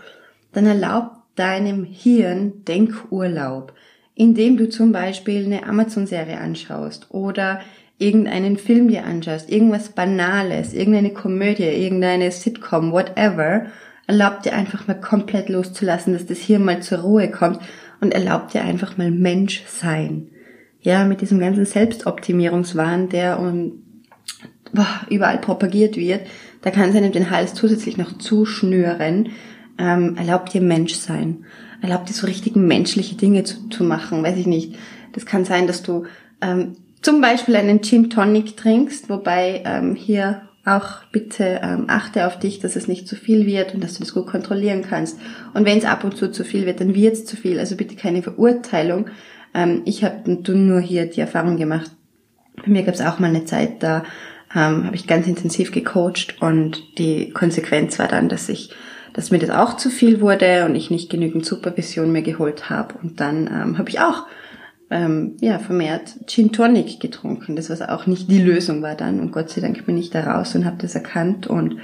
Dann 0.52 0.66
erlaub 0.66 1.10
deinem 1.34 1.82
Hirn 1.82 2.64
Denkurlaub, 2.64 3.72
indem 4.14 4.56
du 4.56 4.68
zum 4.68 4.92
Beispiel 4.92 5.46
eine 5.46 5.66
Amazon-Serie 5.66 6.38
anschaust 6.38 7.08
oder 7.10 7.58
irgendeinen 7.98 8.56
Film 8.56 8.86
dir 8.86 9.04
anschaust, 9.04 9.50
irgendwas 9.50 9.88
Banales, 9.88 10.74
irgendeine 10.74 11.10
Komödie, 11.10 11.64
irgendeine 11.64 12.30
Sitcom, 12.30 12.92
whatever, 12.92 13.66
erlaub 14.08 14.42
dir 14.42 14.54
einfach 14.54 14.88
mal 14.88 14.98
komplett 14.98 15.48
loszulassen, 15.48 16.14
dass 16.14 16.26
das 16.26 16.38
hier 16.38 16.58
mal 16.58 16.82
zur 16.82 16.98
Ruhe 17.00 17.30
kommt 17.30 17.60
und 18.00 18.12
erlaub 18.12 18.50
dir 18.50 18.62
einfach 18.62 18.96
mal 18.96 19.12
Mensch 19.12 19.62
sein. 19.68 20.28
Ja, 20.80 21.04
mit 21.04 21.20
diesem 21.20 21.38
ganzen 21.38 21.66
Selbstoptimierungswahn, 21.66 23.10
der 23.10 23.38
um, 23.38 23.82
boah, 24.72 24.86
überall 25.10 25.38
propagiert 25.38 25.96
wird, 25.96 26.22
da 26.62 26.70
kann 26.70 26.88
es 26.88 26.96
einem 26.96 27.12
den 27.12 27.30
Hals 27.30 27.54
zusätzlich 27.54 27.98
noch 27.98 28.16
zuschnüren. 28.18 29.30
Ähm, 29.78 30.16
erlaubt 30.16 30.54
dir 30.54 30.62
Mensch 30.62 30.94
sein. 30.94 31.44
Erlaubt 31.82 32.08
dir 32.08 32.14
so 32.14 32.26
richtig 32.26 32.56
menschliche 32.56 33.14
Dinge 33.14 33.44
zu, 33.44 33.68
zu 33.68 33.84
machen. 33.84 34.22
Weiß 34.22 34.38
ich 34.38 34.46
nicht. 34.46 34.76
Das 35.12 35.26
kann 35.26 35.44
sein, 35.44 35.66
dass 35.66 35.82
du 35.82 36.06
ähm, 36.40 36.76
zum 37.02 37.20
Beispiel 37.20 37.56
einen 37.56 37.82
Gin 37.82 38.08
Tonic 38.08 38.56
trinkst, 38.56 39.10
wobei 39.10 39.62
ähm, 39.66 39.94
hier 39.94 40.47
auch 40.76 41.04
bitte 41.12 41.60
ähm, 41.62 41.84
achte 41.88 42.26
auf 42.26 42.38
dich, 42.38 42.60
dass 42.60 42.76
es 42.76 42.88
nicht 42.88 43.08
zu 43.08 43.16
viel 43.16 43.46
wird 43.46 43.74
und 43.74 43.82
dass 43.82 43.94
du 43.94 44.00
das 44.00 44.14
gut 44.14 44.26
kontrollieren 44.26 44.82
kannst. 44.88 45.18
Und 45.54 45.64
wenn 45.64 45.78
es 45.78 45.84
ab 45.84 46.04
und 46.04 46.16
zu 46.16 46.30
zu 46.30 46.44
viel 46.44 46.66
wird, 46.66 46.80
dann 46.80 46.94
wird 46.94 47.14
es 47.14 47.24
zu 47.24 47.36
viel. 47.36 47.58
Also 47.58 47.76
bitte 47.76 47.96
keine 47.96 48.22
Verurteilung. 48.22 49.06
Ähm, 49.54 49.82
ich 49.84 50.04
habe 50.04 50.30
nur 50.30 50.80
hier 50.80 51.06
die 51.06 51.20
Erfahrung 51.20 51.56
gemacht. 51.56 51.90
Bei 52.56 52.70
mir 52.70 52.82
gab 52.82 52.94
es 52.94 53.00
auch 53.00 53.18
mal 53.18 53.28
eine 53.28 53.44
Zeit, 53.44 53.82
da 53.82 54.04
ähm, 54.54 54.84
habe 54.84 54.96
ich 54.96 55.06
ganz 55.06 55.26
intensiv 55.26 55.72
gecoacht 55.72 56.36
und 56.40 56.98
die 56.98 57.30
Konsequenz 57.30 57.98
war 57.98 58.08
dann, 58.08 58.28
dass 58.28 58.48
ich 58.48 58.70
dass 59.14 59.32
mir 59.32 59.38
das 59.38 59.50
auch 59.50 59.76
zu 59.76 59.90
viel 59.90 60.20
wurde 60.20 60.64
und 60.64 60.76
ich 60.76 60.90
nicht 60.90 61.10
genügend 61.10 61.44
Supervision 61.44 62.12
mehr 62.12 62.22
geholt 62.22 62.70
habe. 62.70 62.94
Und 63.02 63.18
dann 63.18 63.48
ähm, 63.48 63.78
habe 63.78 63.88
ich 63.88 63.98
auch 63.98 64.26
ähm, 64.90 65.36
ja, 65.40 65.58
vermehrt 65.58 66.16
Gin 66.26 66.52
Tonic 66.52 67.00
getrunken, 67.00 67.56
das 67.56 67.70
was 67.70 67.82
auch 67.82 68.06
nicht 68.06 68.30
die 68.30 68.40
Lösung 68.40 68.82
war 68.82 68.94
dann. 68.94 69.20
Und 69.20 69.32
Gott 69.32 69.50
sei 69.50 69.60
Dank 69.60 69.84
bin 69.86 69.98
ich 69.98 70.10
da 70.10 70.22
raus 70.22 70.54
und 70.54 70.64
habe 70.64 70.78
das 70.80 70.94
erkannt 70.94 71.46
und 71.46 71.78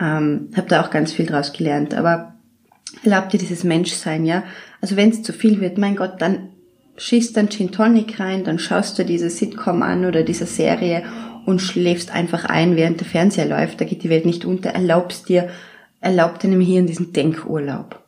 ähm, 0.00 0.50
habe 0.56 0.68
da 0.68 0.82
auch 0.82 0.90
ganz 0.90 1.12
viel 1.12 1.26
draus 1.26 1.52
gelernt. 1.52 1.94
Aber 1.94 2.34
erlaubt 3.02 3.32
dir 3.32 3.38
dieses 3.38 3.64
Menschsein, 3.64 4.24
ja. 4.24 4.44
Also 4.80 4.96
wenn 4.96 5.10
es 5.10 5.22
zu 5.22 5.32
viel 5.32 5.60
wird, 5.60 5.78
mein 5.78 5.96
Gott, 5.96 6.20
dann 6.20 6.50
schießt 6.96 7.36
dann 7.36 7.48
Gin 7.48 7.72
Tonic 7.72 8.20
rein, 8.20 8.44
dann 8.44 8.58
schaust 8.58 8.98
du 8.98 9.04
diese 9.04 9.30
Sitcom 9.30 9.82
an 9.82 10.04
oder 10.04 10.22
diese 10.22 10.46
Serie 10.46 11.02
und 11.46 11.60
schläfst 11.60 12.12
einfach 12.12 12.44
ein, 12.44 12.76
während 12.76 13.00
der 13.00 13.06
Fernseher 13.06 13.46
läuft. 13.46 13.80
Da 13.80 13.84
geht 13.84 14.02
die 14.02 14.10
Welt 14.10 14.26
nicht 14.26 14.44
unter. 14.44 14.70
Erlaubst 14.70 15.28
dir 15.28 15.48
erlaubt 16.00 16.42
hier 16.42 16.78
in 16.78 16.86
diesen 16.86 17.12
Denkurlaub. 17.12 18.02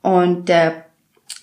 Und 0.00 0.48
der 0.48 0.86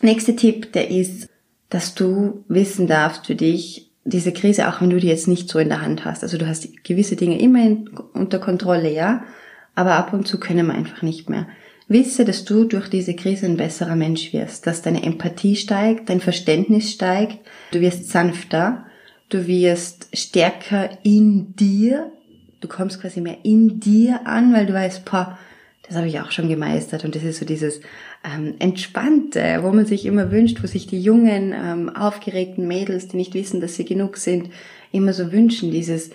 nächste 0.02 0.36
Tipp, 0.36 0.74
der 0.74 0.90
ist, 0.90 1.30
dass 1.72 1.96
du 1.96 2.44
wissen 2.48 2.86
darfst 2.86 3.26
für 3.26 3.36
dich, 3.36 3.90
diese 4.04 4.34
Krise, 4.34 4.68
auch 4.68 4.82
wenn 4.82 4.90
du 4.90 5.00
die 5.00 5.08
jetzt 5.08 5.28
nicht 5.28 5.50
so 5.50 5.58
in 5.58 5.70
der 5.70 5.82
Hand 5.82 6.06
hast. 6.06 6.22
Also 6.22 6.38
du 6.38 6.48
hast 6.48 6.84
gewisse 6.84 7.16
Dinge 7.16 7.40
immer 7.40 7.64
in, 7.64 7.90
unter 8.14 8.40
Kontrolle, 8.40 8.92
ja, 8.92 9.24
aber 9.74 9.96
ab 9.96 10.14
und 10.14 10.28
zu 10.28 10.40
können 10.40 10.68
wir 10.68 10.74
einfach 10.74 11.02
nicht 11.02 11.30
mehr. 11.30 11.48
Wisse, 11.88 12.26
dass 12.26 12.46
du 12.46 12.66
durch 12.66 12.90
diese 12.90 13.16
Krise 13.16 13.46
ein 13.46 13.58
besserer 13.58 13.96
Mensch 13.96 14.34
wirst, 14.34 14.68
dass 14.68 14.82
deine 14.82 15.04
Empathie 15.04 15.56
steigt, 15.56 16.10
dein 16.10 16.20
Verständnis 16.20 16.92
steigt, 16.92 17.40
du 17.72 17.80
wirst 17.80 18.10
sanfter, 18.10 18.86
du 19.30 19.48
wirst 19.48 20.08
stärker 20.14 20.90
in 21.04 21.56
dir, 21.56 22.12
du 22.60 22.68
kommst 22.68 23.02
quasi 23.02 23.22
mehr 23.22 23.38
in 23.44 23.80
dir 23.80 24.28
an, 24.28 24.54
weil 24.54 24.66
du 24.66 24.74
weißt, 24.74 25.06
boah, 25.06 25.38
das 25.88 25.98
habe 25.98 26.08
ich 26.08 26.20
auch 26.20 26.32
schon 26.32 26.48
gemeistert 26.48 27.04
und 27.06 27.16
das 27.16 27.24
ist 27.24 27.40
so 27.40 27.46
dieses 27.46 27.82
ähm, 28.24 28.56
Entspannte, 28.60 29.60
wo 29.62 29.72
man 29.72 29.86
sich 29.86 30.06
immer 30.06 30.32
wünscht, 30.32 30.62
wo 30.62 30.68
sich 30.68 30.88
die 30.88 31.02
jungen, 31.02 31.54
ähm, 31.54 31.90
aufgeregten 31.90 32.68
Mädels, 32.68 33.08
die 33.08 33.18
nicht 33.18 33.34
wissen, 33.34 33.62
dass 33.62 33.76
sie 33.76 33.86
genug 33.86 34.18
sind, 34.18 34.50
immer 34.92 35.14
so 35.14 35.32
wünschen, 35.32 35.72
dieses, 35.72 36.12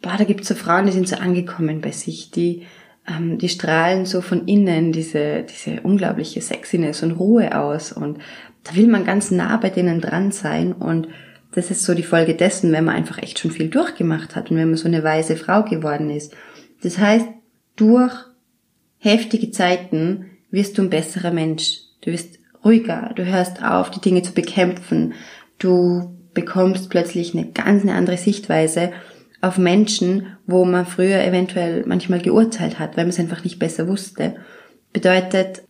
boah, 0.00 0.16
da 0.16 0.24
gibt's 0.24 0.48
so 0.48 0.54
Frauen, 0.54 0.86
die 0.86 0.92
sind 0.92 1.08
so 1.08 1.16
angekommen 1.16 1.80
bei 1.80 1.90
sich, 1.90 2.30
die, 2.30 2.66
ähm, 3.06 3.38
die 3.38 3.48
strahlen 3.48 4.06
so 4.06 4.20
von 4.20 4.46
innen 4.46 4.92
diese, 4.92 5.42
diese 5.42 5.82
unglaubliche 5.82 6.40
Sexiness 6.40 7.02
und 7.02 7.12
Ruhe 7.12 7.56
aus 7.58 7.92
und 7.92 8.18
da 8.64 8.76
will 8.76 8.88
man 8.88 9.04
ganz 9.04 9.30
nah 9.30 9.56
bei 9.56 9.70
denen 9.70 10.00
dran 10.00 10.32
sein 10.32 10.72
und 10.72 11.08
das 11.52 11.70
ist 11.70 11.84
so 11.84 11.94
die 11.94 12.02
Folge 12.02 12.34
dessen, 12.34 12.72
wenn 12.72 12.84
man 12.84 12.94
einfach 12.94 13.18
echt 13.18 13.38
schon 13.38 13.50
viel 13.50 13.68
durchgemacht 13.68 14.36
hat 14.36 14.50
und 14.50 14.56
wenn 14.56 14.68
man 14.68 14.76
so 14.76 14.86
eine 14.86 15.02
weise 15.02 15.36
Frau 15.36 15.64
geworden 15.64 16.08
ist. 16.10 16.34
Das 16.82 16.98
heißt, 16.98 17.26
durch 17.76 18.14
heftige 18.98 19.50
Zeiten 19.50 20.26
wirst 20.50 20.78
du 20.78 20.82
ein 20.82 20.90
besserer 20.90 21.30
Mensch. 21.30 21.80
Du 22.02 22.10
wirst 22.10 22.38
ruhiger, 22.64 23.12
du 23.14 23.24
hörst 23.24 23.62
auf, 23.62 23.90
die 23.90 24.00
Dinge 24.00 24.22
zu 24.22 24.32
bekämpfen. 24.32 25.14
Du 25.58 26.16
bekommst 26.34 26.90
plötzlich 26.90 27.34
eine 27.34 27.50
ganz 27.52 27.82
eine 27.82 27.94
andere 27.94 28.16
Sichtweise 28.16 28.92
auf 29.40 29.58
Menschen, 29.58 30.36
wo 30.46 30.64
man 30.64 30.86
früher 30.86 31.22
eventuell 31.24 31.84
manchmal 31.86 32.20
geurteilt 32.20 32.78
hat, 32.78 32.96
weil 32.96 33.04
man 33.04 33.10
es 33.10 33.18
einfach 33.18 33.42
nicht 33.42 33.58
besser 33.58 33.88
wusste. 33.88 34.36
Bedeutet, 34.92 35.62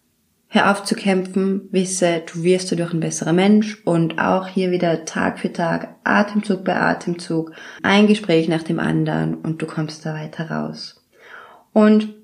hör 0.48 0.70
auf 0.70 0.82
zu 0.82 0.96
kämpfen, 0.96 1.68
wisse, 1.70 2.22
du 2.32 2.42
wirst 2.42 2.72
dadurch 2.72 2.92
ein 2.92 3.00
besserer 3.00 3.32
Mensch 3.32 3.80
und 3.84 4.18
auch 4.18 4.48
hier 4.48 4.72
wieder 4.72 5.04
Tag 5.04 5.38
für 5.38 5.52
Tag, 5.52 5.96
Atemzug 6.02 6.64
bei 6.64 6.74
Atemzug, 6.74 7.52
ein 7.82 8.08
Gespräch 8.08 8.48
nach 8.48 8.64
dem 8.64 8.80
anderen 8.80 9.36
und 9.36 9.62
du 9.62 9.66
kommst 9.66 10.04
da 10.04 10.14
weiter 10.14 10.50
raus. 10.50 11.06
Und 11.72 12.14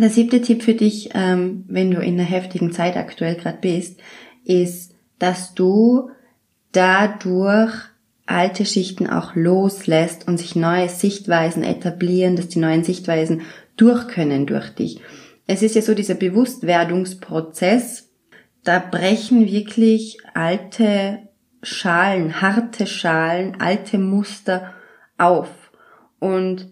der 0.00 0.10
siebte 0.10 0.40
Tipp 0.40 0.62
für 0.62 0.74
dich, 0.74 1.10
ähm, 1.14 1.64
wenn 1.68 1.90
du 1.90 2.00
in 2.00 2.14
einer 2.14 2.28
heftigen 2.28 2.72
Zeit 2.72 2.96
aktuell 2.96 3.36
gerade 3.36 3.58
bist, 3.60 4.00
ist, 4.44 4.94
dass 5.18 5.54
du 5.54 6.10
dadurch 6.72 7.72
alte 8.26 8.64
Schichten 8.64 9.06
auch 9.06 9.34
loslässt 9.34 10.26
und 10.26 10.38
sich 10.38 10.56
neue 10.56 10.88
Sichtweisen 10.88 11.62
etablieren, 11.62 12.36
dass 12.36 12.48
die 12.48 12.60
neuen 12.60 12.84
Sichtweisen 12.84 13.42
durch 13.76 14.08
können 14.08 14.46
durch 14.46 14.70
dich. 14.70 15.00
Es 15.46 15.62
ist 15.62 15.74
ja 15.74 15.82
so 15.82 15.94
dieser 15.94 16.14
Bewusstwerdungsprozess, 16.14 18.08
da 18.64 18.78
brechen 18.78 19.46
wirklich 19.46 20.18
alte 20.34 21.18
Schalen, 21.62 22.40
harte 22.40 22.86
Schalen, 22.86 23.60
alte 23.60 23.98
Muster 23.98 24.72
auf. 25.18 25.48
Und 26.18 26.71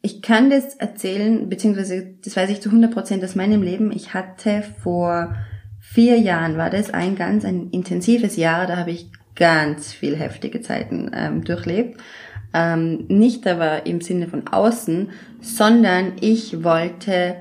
ich 0.00 0.22
kann 0.22 0.50
das 0.50 0.74
erzählen, 0.76 1.48
beziehungsweise 1.48 2.14
das 2.24 2.36
weiß 2.36 2.50
ich 2.50 2.60
zu 2.60 2.68
100 2.68 2.92
Prozent 2.92 3.24
aus 3.24 3.34
meinem 3.34 3.62
Leben. 3.62 3.90
Ich 3.92 4.14
hatte 4.14 4.62
vor 4.82 5.34
vier 5.80 6.18
Jahren, 6.18 6.56
war 6.56 6.70
das 6.70 6.92
ein 6.92 7.16
ganz 7.16 7.44
ein 7.44 7.70
intensives 7.70 8.36
Jahr, 8.36 8.66
da 8.66 8.76
habe 8.76 8.90
ich 8.90 9.10
ganz 9.34 9.92
viel 9.92 10.16
heftige 10.16 10.60
Zeiten 10.60 11.10
ähm, 11.14 11.44
durchlebt. 11.44 12.00
Ähm, 12.54 13.06
nicht 13.08 13.46
aber 13.46 13.86
im 13.86 14.00
Sinne 14.00 14.28
von 14.28 14.48
außen, 14.48 15.10
sondern 15.40 16.12
ich 16.20 16.64
wollte 16.64 17.36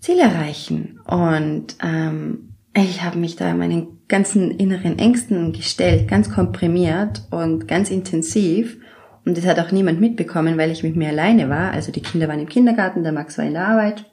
Ziele 0.00 0.22
erreichen. 0.22 1.00
Und 1.06 1.76
ähm, 1.82 2.54
ich 2.76 3.02
habe 3.02 3.18
mich 3.18 3.36
da 3.36 3.54
meinen 3.54 4.00
ganzen 4.08 4.50
inneren 4.50 4.98
Ängsten 4.98 5.52
gestellt, 5.52 6.08
ganz 6.08 6.30
komprimiert 6.30 7.22
und 7.30 7.68
ganz 7.68 7.90
intensiv. 7.90 8.78
Und 9.24 9.36
das 9.36 9.46
hat 9.46 9.58
auch 9.58 9.70
niemand 9.70 10.00
mitbekommen, 10.00 10.56
weil 10.58 10.70
ich 10.70 10.82
mit 10.82 10.96
mir 10.96 11.08
alleine 11.08 11.48
war. 11.48 11.72
Also 11.72 11.92
die 11.92 12.02
Kinder 12.02 12.28
waren 12.28 12.40
im 12.40 12.48
Kindergarten, 12.48 13.02
der 13.02 13.12
Max 13.12 13.38
war 13.38 13.44
in 13.44 13.54
der 13.54 13.66
Arbeit. 13.66 14.06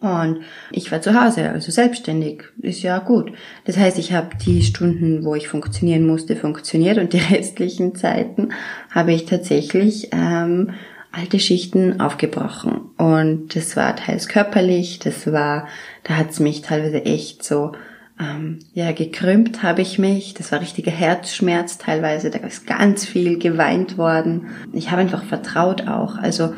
Und 0.00 0.40
ich 0.70 0.90
war 0.90 1.02
zu 1.02 1.20
Hause, 1.20 1.50
also 1.50 1.70
selbstständig. 1.70 2.44
Ist 2.60 2.82
ja 2.82 2.98
gut. 2.98 3.32
Das 3.64 3.76
heißt, 3.76 3.98
ich 3.98 4.12
habe 4.12 4.30
die 4.44 4.62
Stunden, 4.62 5.24
wo 5.24 5.34
ich 5.34 5.48
funktionieren 5.48 6.06
musste, 6.06 6.36
funktioniert 6.36 6.98
und 6.98 7.12
die 7.12 7.18
restlichen 7.34 7.94
Zeiten 7.94 8.50
habe 8.90 9.12
ich 9.12 9.26
tatsächlich 9.26 10.08
ähm, 10.12 10.70
alte 11.12 11.38
Schichten 11.38 12.00
aufgebrochen. 12.00 12.90
Und 12.96 13.54
das 13.54 13.76
war 13.76 13.94
teils 13.94 14.28
körperlich, 14.28 14.98
das 14.98 15.30
war, 15.30 15.68
da 16.02 16.16
hat's 16.16 16.40
mich 16.40 16.62
teilweise 16.62 17.04
echt 17.04 17.44
so 17.44 17.72
ähm, 18.18 18.60
ja, 18.72 18.92
gekrümmt 18.92 19.62
habe 19.62 19.82
ich 19.82 19.98
mich. 19.98 20.34
Das 20.34 20.52
war 20.52 20.60
richtiger 20.60 20.92
Herzschmerz 20.92 21.78
teilweise. 21.78 22.30
Da 22.30 22.38
ist 22.40 22.66
ganz 22.66 23.04
viel 23.04 23.38
geweint 23.38 23.98
worden. 23.98 24.48
Ich 24.72 24.90
habe 24.90 25.00
einfach 25.00 25.24
vertraut 25.24 25.88
auch. 25.88 26.16
Also 26.16 26.54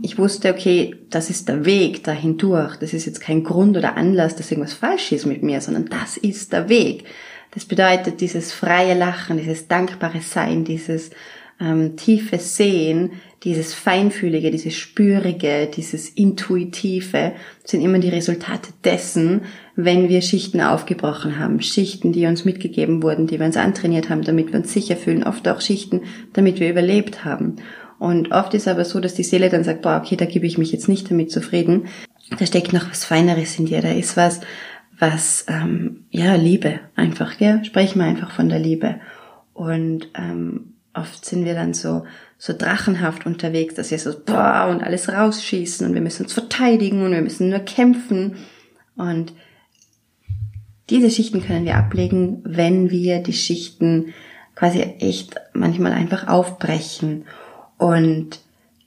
ich 0.00 0.16
wusste, 0.16 0.50
okay, 0.50 0.96
das 1.10 1.28
ist 1.28 1.48
der 1.48 1.64
Weg 1.66 2.04
dahin 2.04 2.38
durch. 2.38 2.76
Das 2.76 2.94
ist 2.94 3.04
jetzt 3.04 3.20
kein 3.20 3.44
Grund 3.44 3.76
oder 3.76 3.96
Anlass, 3.96 4.36
dass 4.36 4.50
irgendwas 4.50 4.74
falsch 4.74 5.12
ist 5.12 5.26
mit 5.26 5.42
mir, 5.42 5.60
sondern 5.60 5.86
das 5.86 6.16
ist 6.16 6.52
der 6.52 6.68
Weg. 6.68 7.04
Das 7.50 7.64
bedeutet 7.64 8.20
dieses 8.20 8.52
freie 8.52 8.94
Lachen, 8.94 9.38
dieses 9.38 9.68
dankbare 9.68 10.20
Sein, 10.20 10.64
dieses 10.64 11.10
ähm, 11.60 11.96
tiefe 11.96 12.38
Sehen, 12.38 13.12
dieses 13.44 13.72
Feinfühlige, 13.72 14.50
dieses 14.50 14.74
Spürige, 14.74 15.68
dieses 15.72 16.08
Intuitive 16.08 17.32
sind 17.64 17.82
immer 17.82 17.98
die 17.98 18.08
Resultate 18.08 18.70
dessen, 18.84 19.42
wenn 19.76 20.08
wir 20.08 20.22
Schichten 20.22 20.60
aufgebrochen 20.60 21.38
haben. 21.38 21.62
Schichten, 21.62 22.12
die 22.12 22.26
uns 22.26 22.44
mitgegeben 22.44 23.02
wurden, 23.02 23.28
die 23.28 23.38
wir 23.38 23.46
uns 23.46 23.56
antrainiert 23.56 24.10
haben, 24.10 24.22
damit 24.22 24.52
wir 24.52 24.58
uns 24.58 24.72
sicher 24.72 24.96
fühlen. 24.96 25.22
Oft 25.22 25.46
auch 25.46 25.60
Schichten, 25.60 26.02
damit 26.32 26.58
wir 26.58 26.68
überlebt 26.68 27.24
haben. 27.24 27.56
Und 27.98 28.32
oft 28.32 28.54
ist 28.54 28.68
aber 28.68 28.84
so, 28.84 29.00
dass 29.00 29.14
die 29.14 29.24
Seele 29.24 29.50
dann 29.50 29.64
sagt, 29.64 29.82
boah, 29.82 30.00
okay, 30.02 30.16
da 30.16 30.24
gebe 30.24 30.46
ich 30.46 30.58
mich 30.58 30.72
jetzt 30.72 30.88
nicht 30.88 31.10
damit 31.10 31.30
zufrieden. 31.30 31.86
Da 32.38 32.46
steckt 32.46 32.72
noch 32.72 32.90
was 32.90 33.04
Feineres 33.04 33.58
in 33.58 33.66
dir. 33.66 33.82
Da 33.82 33.90
ist 33.90 34.16
was, 34.16 34.40
was, 34.98 35.46
ähm, 35.48 36.04
ja, 36.10 36.34
Liebe 36.34 36.80
einfach, 36.96 37.38
gell? 37.38 37.64
Sprechen 37.64 38.00
wir 38.00 38.06
einfach 38.06 38.30
von 38.32 38.48
der 38.48 38.58
Liebe. 38.58 38.96
Und 39.52 40.08
ähm, 40.16 40.74
oft 41.00 41.24
sind 41.24 41.44
wir 41.44 41.54
dann 41.54 41.74
so, 41.74 42.04
so 42.38 42.52
drachenhaft 42.56 43.26
unterwegs, 43.26 43.74
dass 43.74 43.90
wir 43.90 43.98
so 43.98 44.12
boah 44.24 44.68
und 44.70 44.82
alles 44.82 45.08
rausschießen 45.08 45.86
und 45.86 45.94
wir 45.94 46.00
müssen 46.00 46.24
uns 46.24 46.32
verteidigen 46.32 47.04
und 47.04 47.12
wir 47.12 47.22
müssen 47.22 47.48
nur 47.48 47.60
kämpfen. 47.60 48.36
Und 48.96 49.32
diese 50.90 51.10
Schichten 51.10 51.42
können 51.42 51.64
wir 51.64 51.76
ablegen, 51.76 52.42
wenn 52.44 52.90
wir 52.90 53.22
die 53.22 53.32
Schichten 53.32 54.14
quasi 54.54 54.80
echt 54.80 55.36
manchmal 55.52 55.92
einfach 55.92 56.28
aufbrechen. 56.28 57.24
Und 57.76 58.40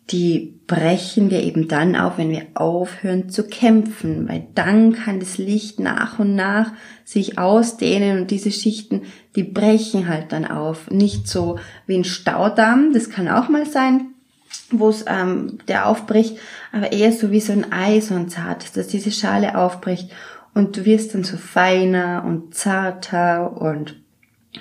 die 0.10 0.60
brechen 0.68 1.30
wir 1.30 1.42
eben 1.42 1.68
dann 1.68 1.96
auf, 1.96 2.18
wenn 2.18 2.30
wir 2.30 2.48
aufhören 2.54 3.30
zu 3.30 3.48
kämpfen, 3.48 4.28
weil 4.28 4.48
dann 4.56 4.94
kann 4.94 5.20
das 5.20 5.38
Licht 5.38 5.80
nach 5.80 6.20
und 6.20 6.36
nach 6.36 6.72
sich 7.06 7.38
ausdehnen 7.38 8.22
und 8.22 8.32
diese 8.32 8.52
Schichten, 8.52 9.04
die 9.36 9.44
brechen 9.44 10.08
halt 10.08 10.32
dann 10.32 10.46
auf. 10.46 10.90
Nicht 10.90 11.28
so 11.28 11.60
wie 11.88 11.96
ein 11.96 12.04
Staudamm, 12.04 12.94
das 12.94 13.10
kann 13.10 13.28
auch 13.28 13.48
mal 13.48 13.66
sein, 13.66 14.08
wo 14.72 14.90
es 14.90 15.06
ähm, 15.08 15.60
der 15.68 15.88
aufbricht, 15.88 16.38
aber 16.72 16.92
eher 16.92 17.12
so 17.12 17.32
wie 17.32 17.42
so 17.42 17.54
ein 17.54 17.72
Ei, 17.72 18.00
so 18.02 18.16
ein 18.16 18.30
zartes, 18.30 18.72
dass 18.72 18.88
diese 18.88 19.12
Schale 19.12 19.58
aufbricht 19.58 20.12
und 20.54 20.76
du 20.76 20.86
wirst 20.86 21.14
dann 21.14 21.24
so 21.24 21.38
feiner 21.38 22.24
und 22.26 22.56
zarter 22.56 23.58
und 23.62 23.96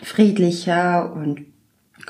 friedlicher 0.03 1.13
und 1.13 1.47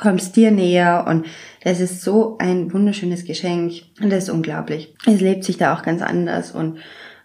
kommst 0.00 0.34
dir 0.34 0.50
näher 0.50 1.04
und 1.06 1.26
das 1.62 1.80
ist 1.80 2.02
so 2.02 2.38
ein 2.38 2.72
wunderschönes 2.72 3.24
Geschenk 3.24 3.72
und 4.00 4.10
das 4.10 4.24
ist 4.24 4.30
unglaublich. 4.30 4.94
Es 5.06 5.20
lebt 5.20 5.44
sich 5.44 5.58
da 5.58 5.74
auch 5.74 5.82
ganz 5.82 6.02
anders 6.02 6.52
und 6.52 6.78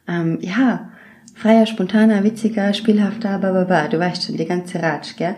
ähm, 0.07 0.37
ja, 0.41 0.91
freier, 1.33 1.65
spontaner, 1.65 2.23
witziger, 2.23 2.73
spielhafter, 2.73 3.39
bababa, 3.39 3.87
du 3.87 3.97
weißt 3.99 4.23
schon, 4.23 4.37
die 4.37 4.45
ganze 4.45 4.81
Ratsch, 4.81 5.15
gell? 5.17 5.35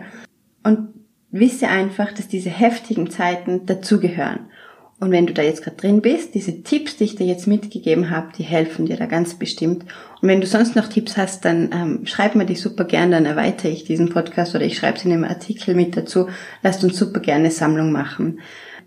Und 0.62 0.88
wisse 1.30 1.68
einfach, 1.68 2.12
dass 2.12 2.28
diese 2.28 2.50
heftigen 2.50 3.10
Zeiten 3.10 3.66
dazugehören. 3.66 4.50
Und 5.00 5.12
wenn 5.12 5.26
du 5.26 5.32
da 5.32 5.42
jetzt 5.42 5.62
gerade 5.62 5.76
drin 5.76 6.02
bist, 6.02 6.34
diese 6.34 6.62
Tipps, 6.64 6.96
die 6.96 7.04
ich 7.04 7.14
dir 7.14 7.26
jetzt 7.26 7.46
mitgegeben 7.46 8.10
habe, 8.10 8.32
die 8.36 8.42
helfen 8.42 8.86
dir 8.86 8.96
da 8.96 9.06
ganz 9.06 9.34
bestimmt. 9.34 9.84
Und 10.20 10.28
wenn 10.28 10.40
du 10.40 10.46
sonst 10.46 10.74
noch 10.74 10.88
Tipps 10.88 11.16
hast, 11.16 11.44
dann 11.44 11.70
ähm, 11.72 12.06
schreib 12.06 12.34
mir 12.34 12.46
die 12.46 12.56
super 12.56 12.84
gern, 12.84 13.12
dann 13.12 13.24
erweitere 13.24 13.70
ich 13.70 13.84
diesen 13.84 14.08
Podcast 14.08 14.56
oder 14.56 14.64
ich 14.64 14.76
schreibe 14.76 14.98
sie 14.98 15.06
in 15.06 15.14
einem 15.14 15.24
Artikel 15.24 15.76
mit 15.76 15.96
dazu. 15.96 16.28
Lasst 16.62 16.82
uns 16.82 16.98
super 16.98 17.20
gerne 17.20 17.52
Sammlung 17.52 17.92
machen. 17.92 18.40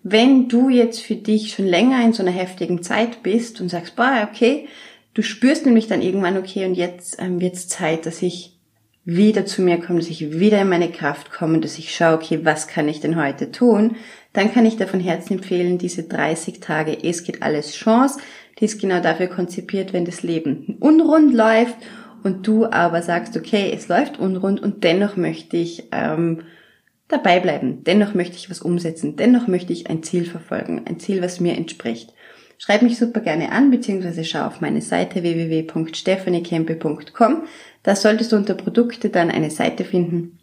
Wenn 0.03 0.49
du 0.49 0.67
jetzt 0.67 0.99
für 1.01 1.15
dich 1.15 1.53
schon 1.53 1.65
länger 1.65 2.03
in 2.03 2.11
so 2.11 2.23
einer 2.23 2.31
heftigen 2.31 2.83
Zeit 2.83 3.23
bist 3.23 3.61
und 3.61 3.69
sagst, 3.69 3.95
boah, 3.95 4.27
okay, 4.29 4.67
du 5.13 5.21
spürst 5.21 5.65
nämlich 5.65 5.87
dann 5.87 6.01
irgendwann, 6.01 6.37
okay, 6.37 6.65
und 6.65 6.73
jetzt 6.73 7.21
ähm, 7.21 7.39
wird 7.39 7.55
Zeit, 7.55 8.05
dass 8.05 8.21
ich 8.21 8.57
wieder 9.03 9.45
zu 9.45 9.61
mir 9.61 9.79
komme, 9.79 9.99
dass 9.99 10.09
ich 10.09 10.39
wieder 10.39 10.61
in 10.61 10.69
meine 10.69 10.91
Kraft 10.91 11.31
komme, 11.31 11.59
dass 11.59 11.79
ich 11.79 11.95
schaue, 11.95 12.15
okay, 12.15 12.41
was 12.43 12.67
kann 12.67 12.87
ich 12.87 12.99
denn 12.99 13.15
heute 13.15 13.51
tun, 13.51 13.95
dann 14.33 14.53
kann 14.53 14.65
ich 14.65 14.77
dir 14.77 14.87
von 14.87 14.99
Herzen 14.99 15.33
empfehlen, 15.33 15.77
diese 15.77 16.03
30 16.03 16.59
Tage, 16.59 16.97
es 17.03 17.23
geht 17.23 17.43
alles 17.43 17.73
Chance, 17.73 18.19
die 18.59 18.65
ist 18.65 18.79
genau 18.79 19.01
dafür 19.01 19.27
konzipiert, 19.27 19.93
wenn 19.93 20.05
das 20.05 20.23
Leben 20.23 20.77
unrund 20.79 21.33
läuft 21.33 21.75
und 22.23 22.47
du 22.47 22.65
aber 22.65 23.01
sagst, 23.01 23.35
okay, 23.35 23.71
es 23.75 23.87
läuft 23.87 24.19
unrund 24.19 24.61
und 24.61 24.83
dennoch 24.83 25.17
möchte 25.17 25.57
ich 25.57 25.87
ähm, 25.91 26.43
dabei 27.07 27.39
bleiben, 27.39 27.83
dennoch 27.83 28.13
möchte 28.13 28.37
ich 28.37 28.47
was 28.49 28.61
umsetzen, 28.61 29.17
dennoch 29.17 29.47
möchte 29.47 29.73
ich 29.73 29.89
ein 29.89 30.03
Ziel 30.03 30.25
verfolgen, 30.25 30.83
ein 30.85 30.99
Ziel, 30.99 31.21
was 31.21 31.39
mir 31.39 31.57
entspricht. 31.57 32.13
Schreib 32.57 32.83
mich 32.83 32.99
super 32.99 33.21
gerne 33.21 33.51
an, 33.51 33.71
beziehungsweise 33.71 34.23
schau 34.23 34.45
auf 34.45 34.61
meine 34.61 34.81
Seite 34.81 35.23
www.stephaniekempe.com. 35.23 37.43
Da 37.81 37.95
solltest 37.95 38.31
du 38.31 38.35
unter 38.35 38.53
Produkte 38.53 39.09
dann 39.09 39.31
eine 39.31 39.49
Seite 39.49 39.83
finden, 39.83 40.37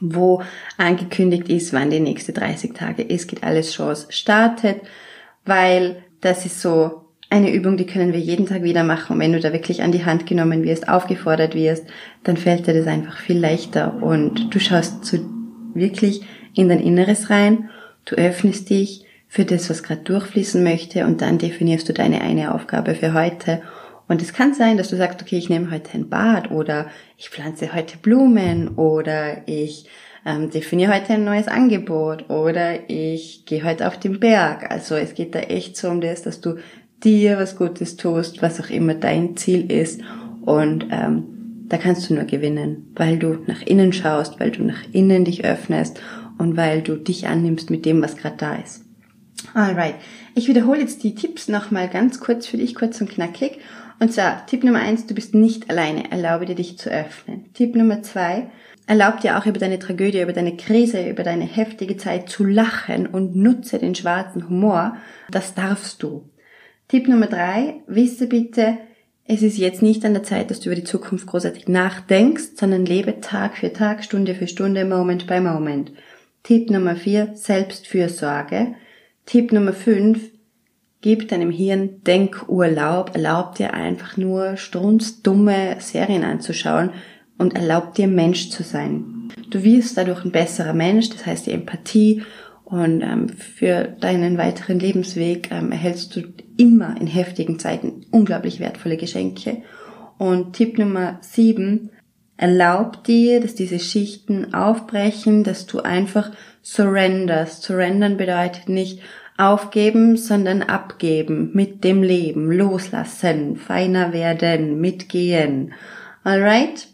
wo 0.00 0.42
angekündigt 0.76 1.48
ist, 1.48 1.72
wann 1.72 1.90
die 1.90 2.00
nächste 2.00 2.32
30 2.32 2.72
Tage 2.72 3.02
ist, 3.02 3.28
geht 3.28 3.42
alles 3.42 3.72
Chance 3.72 4.06
startet, 4.10 4.80
weil 5.44 6.02
das 6.20 6.46
ist 6.46 6.60
so 6.60 7.02
eine 7.30 7.52
Übung, 7.52 7.78
die 7.78 7.86
können 7.86 8.12
wir 8.12 8.20
jeden 8.20 8.46
Tag 8.46 8.62
wieder 8.62 8.84
machen. 8.84 9.14
Und 9.14 9.20
wenn 9.20 9.32
du 9.32 9.40
da 9.40 9.52
wirklich 9.52 9.82
an 9.82 9.90
die 9.90 10.04
Hand 10.04 10.26
genommen 10.26 10.64
wirst, 10.64 10.88
aufgefordert 10.88 11.54
wirst, 11.54 11.86
dann 12.24 12.36
fällt 12.36 12.66
dir 12.66 12.74
das 12.74 12.86
einfach 12.86 13.16
viel 13.16 13.38
leichter. 13.38 14.02
Und 14.02 14.54
du 14.54 14.60
schaust 14.60 15.04
zu 15.04 15.18
wirklich 15.72 16.22
in 16.54 16.68
dein 16.68 16.80
Inneres 16.80 17.30
rein, 17.30 17.70
du 18.04 18.16
öffnest 18.16 18.68
dich 18.68 19.06
für 19.28 19.46
das, 19.46 19.70
was 19.70 19.82
gerade 19.82 20.02
durchfließen 20.02 20.62
möchte. 20.62 21.06
Und 21.06 21.22
dann 21.22 21.38
definierst 21.38 21.88
du 21.88 21.94
deine 21.94 22.20
eine 22.20 22.54
Aufgabe 22.54 22.94
für 22.94 23.14
heute 23.14 23.62
und 24.08 24.20
es 24.22 24.32
kann 24.32 24.54
sein, 24.54 24.76
dass 24.76 24.88
du 24.88 24.96
sagst, 24.96 25.22
okay, 25.22 25.38
ich 25.38 25.48
nehme 25.48 25.70
heute 25.70 25.94
ein 25.94 26.08
Bad 26.08 26.50
oder 26.50 26.86
ich 27.16 27.30
pflanze 27.30 27.72
heute 27.72 27.98
Blumen 27.98 28.68
oder 28.76 29.46
ich 29.46 29.86
ähm, 30.24 30.50
definiere 30.50 30.94
heute 30.94 31.14
ein 31.14 31.24
neues 31.24 31.48
Angebot 31.48 32.28
oder 32.30 32.90
ich 32.90 33.44
gehe 33.46 33.64
heute 33.64 33.86
auf 33.86 33.98
den 33.98 34.20
Berg. 34.20 34.70
Also 34.70 34.94
es 34.94 35.14
geht 35.14 35.34
da 35.34 35.40
echt 35.40 35.76
so 35.76 35.88
um 35.88 36.00
das, 36.00 36.22
dass 36.22 36.40
du 36.40 36.56
dir 37.02 37.38
was 37.38 37.56
Gutes 37.56 37.96
tust, 37.96 38.42
was 38.42 38.60
auch 38.60 38.70
immer 38.70 38.94
dein 38.94 39.36
Ziel 39.36 39.70
ist. 39.70 40.00
Und 40.42 40.86
ähm, 40.90 41.64
da 41.68 41.76
kannst 41.78 42.08
du 42.08 42.14
nur 42.14 42.24
gewinnen, 42.24 42.92
weil 42.94 43.18
du 43.18 43.38
nach 43.46 43.62
innen 43.62 43.92
schaust, 43.92 44.38
weil 44.38 44.50
du 44.50 44.62
nach 44.62 44.82
innen 44.92 45.24
dich 45.24 45.44
öffnest 45.44 46.00
und 46.38 46.56
weil 46.56 46.82
du 46.82 46.96
dich 46.96 47.28
annimmst 47.28 47.70
mit 47.70 47.86
dem, 47.86 48.02
was 48.02 48.16
gerade 48.16 48.36
da 48.36 48.54
ist. 48.56 48.84
Alright, 49.54 49.94
ich 50.34 50.48
wiederhole 50.48 50.80
jetzt 50.80 51.02
die 51.02 51.14
Tipps 51.14 51.48
nochmal 51.48 51.88
ganz 51.88 52.20
kurz 52.20 52.46
für 52.46 52.56
dich, 52.56 52.74
kurz 52.74 53.00
und 53.00 53.10
knackig. 53.10 53.58
Und 54.02 54.12
zwar, 54.12 54.44
Tipp 54.46 54.64
Nummer 54.64 54.80
eins, 54.80 55.06
du 55.06 55.14
bist 55.14 55.32
nicht 55.32 55.70
alleine, 55.70 56.10
erlaube 56.10 56.44
dir 56.44 56.56
dich 56.56 56.76
zu 56.76 56.90
öffnen. 56.90 57.52
Tipp 57.54 57.76
Nummer 57.76 58.02
zwei, 58.02 58.50
erlaub 58.88 59.20
dir 59.20 59.38
auch 59.38 59.46
über 59.46 59.60
deine 59.60 59.78
Tragödie, 59.78 60.22
über 60.22 60.32
deine 60.32 60.56
Krise, 60.56 61.08
über 61.08 61.22
deine 61.22 61.44
heftige 61.44 61.96
Zeit 61.96 62.28
zu 62.28 62.44
lachen 62.44 63.06
und 63.06 63.36
nutze 63.36 63.78
den 63.78 63.94
schwarzen 63.94 64.48
Humor. 64.48 64.96
Das 65.30 65.54
darfst 65.54 66.02
du. 66.02 66.28
Tipp 66.88 67.06
Nummer 67.06 67.28
drei, 67.28 67.76
wisse 67.86 68.26
bitte, 68.26 68.76
es 69.24 69.40
ist 69.40 69.56
jetzt 69.56 69.82
nicht 69.82 70.04
an 70.04 70.14
der 70.14 70.24
Zeit, 70.24 70.50
dass 70.50 70.58
du 70.58 70.70
über 70.70 70.80
die 70.80 70.82
Zukunft 70.82 71.28
großartig 71.28 71.68
nachdenkst, 71.68 72.56
sondern 72.56 72.84
lebe 72.84 73.20
Tag 73.20 73.56
für 73.56 73.72
Tag, 73.72 74.02
Stunde 74.02 74.34
für 74.34 74.48
Stunde, 74.48 74.84
Moment 74.84 75.28
by 75.28 75.38
Moment. 75.38 75.92
Tipp 76.42 76.70
Nummer 76.70 76.96
vier, 76.96 77.30
Selbstfürsorge. 77.34 78.74
Tipp 79.26 79.52
Nummer 79.52 79.72
fünf, 79.72 80.31
Gib 81.02 81.28
deinem 81.28 81.50
Hirn 81.50 82.00
Denkurlaub, 82.06 83.14
erlaub 83.14 83.56
dir 83.56 83.74
einfach 83.74 84.16
nur 84.16 84.56
strunzdumme 84.56 85.76
Serien 85.80 86.22
anzuschauen 86.22 86.90
und 87.38 87.56
erlaub 87.56 87.94
dir 87.94 88.06
Mensch 88.06 88.50
zu 88.50 88.62
sein. 88.62 89.28
Du 89.50 89.64
wirst 89.64 89.98
dadurch 89.98 90.24
ein 90.24 90.30
besserer 90.30 90.72
Mensch, 90.72 91.10
das 91.10 91.26
heißt 91.26 91.46
die 91.46 91.50
Empathie 91.50 92.22
und 92.64 93.02
ähm, 93.02 93.28
für 93.28 93.82
deinen 93.82 94.38
weiteren 94.38 94.78
Lebensweg 94.78 95.50
ähm, 95.50 95.72
erhältst 95.72 96.14
du 96.14 96.22
immer 96.56 96.94
in 97.00 97.08
heftigen 97.08 97.58
Zeiten 97.58 98.06
unglaublich 98.12 98.60
wertvolle 98.60 98.96
Geschenke. 98.96 99.62
Und 100.18 100.52
Tipp 100.52 100.78
Nummer 100.78 101.18
sieben, 101.20 101.90
erlaub 102.36 103.02
dir, 103.02 103.40
dass 103.40 103.56
diese 103.56 103.80
Schichten 103.80 104.54
aufbrechen, 104.54 105.42
dass 105.42 105.66
du 105.66 105.80
einfach 105.80 106.30
surrenderst. 106.62 107.64
Surrendern 107.64 108.16
bedeutet 108.16 108.68
nicht, 108.68 109.00
Aufgeben, 109.42 110.16
sondern 110.16 110.62
abgeben, 110.62 111.50
mit 111.52 111.82
dem 111.82 112.02
Leben, 112.02 112.52
loslassen, 112.52 113.56
feiner 113.56 114.12
werden, 114.12 114.80
mitgehen. 114.80 115.74
Alright? 116.22 116.88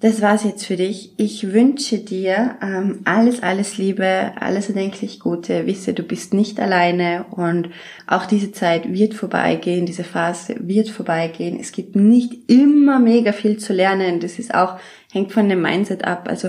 Das 0.00 0.22
war's 0.22 0.44
jetzt 0.44 0.64
für 0.64 0.76
dich. 0.76 1.12
Ich 1.18 1.52
wünsche 1.52 1.98
dir 1.98 2.56
ähm, 2.62 3.00
alles, 3.04 3.42
alles 3.42 3.76
Liebe, 3.76 4.32
alles 4.40 4.70
erdenklich 4.70 5.20
Gute. 5.20 5.66
Wisse, 5.66 5.92
du 5.92 6.02
bist 6.02 6.32
nicht 6.32 6.58
alleine 6.58 7.26
und 7.32 7.68
auch 8.06 8.24
diese 8.24 8.50
Zeit 8.50 8.90
wird 8.90 9.12
vorbeigehen, 9.12 9.84
diese 9.84 10.04
Phase 10.04 10.56
wird 10.58 10.88
vorbeigehen. 10.88 11.60
Es 11.60 11.72
gibt 11.72 11.96
nicht 11.96 12.50
immer 12.50 12.98
mega 12.98 13.32
viel 13.32 13.58
zu 13.58 13.74
lernen. 13.74 14.20
Das 14.20 14.38
ist 14.38 14.54
auch, 14.54 14.78
hängt 15.12 15.32
von 15.32 15.50
dem 15.50 15.60
Mindset 15.60 16.02
ab. 16.06 16.28
Also 16.30 16.48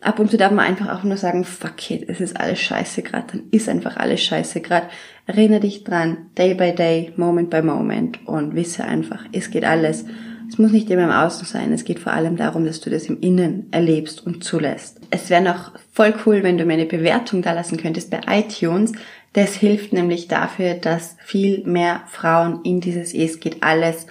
ab 0.00 0.18
und 0.18 0.30
zu 0.30 0.36
darf 0.36 0.52
man 0.52 0.66
einfach 0.66 0.98
auch 0.98 1.04
nur 1.04 1.16
sagen, 1.16 1.44
fuck 1.44 1.90
it, 1.90 2.08
es 2.08 2.20
ist 2.20 2.38
alles 2.38 2.60
scheiße 2.60 3.02
gerade, 3.02 3.26
dann 3.32 3.42
ist 3.50 3.68
einfach 3.68 3.96
alles 3.96 4.22
scheiße 4.22 4.60
gerade. 4.60 4.86
Erinnere 5.26 5.60
dich 5.60 5.84
dran, 5.84 6.30
day 6.36 6.54
by 6.54 6.74
day, 6.74 7.12
moment 7.16 7.50
by 7.50 7.62
moment 7.62 8.26
und 8.26 8.54
wisse 8.54 8.84
einfach, 8.84 9.24
es 9.32 9.50
geht 9.50 9.64
alles. 9.64 10.04
Es 10.48 10.58
muss 10.58 10.70
nicht 10.70 10.88
immer 10.90 11.04
im 11.04 11.10
Außen 11.10 11.44
sein, 11.44 11.72
es 11.72 11.84
geht 11.84 11.98
vor 11.98 12.12
allem 12.12 12.36
darum, 12.36 12.64
dass 12.64 12.80
du 12.80 12.88
das 12.88 13.06
im 13.06 13.20
Innen 13.20 13.66
erlebst 13.72 14.24
und 14.24 14.44
zulässt. 14.44 15.00
Es 15.10 15.28
wäre 15.28 15.42
noch 15.42 15.72
voll 15.92 16.14
cool, 16.24 16.44
wenn 16.44 16.56
du 16.56 16.64
mir 16.64 16.74
eine 16.74 16.86
Bewertung 16.86 17.42
da 17.42 17.52
lassen 17.52 17.78
könntest 17.78 18.10
bei 18.10 18.20
iTunes. 18.28 18.92
Das 19.32 19.54
hilft 19.54 19.92
nämlich 19.92 20.28
dafür, 20.28 20.74
dass 20.74 21.16
viel 21.24 21.64
mehr 21.66 22.02
Frauen 22.06 22.60
in 22.62 22.80
dieses 22.80 23.12
Es 23.12 23.40
geht 23.40 23.64
alles 23.64 24.06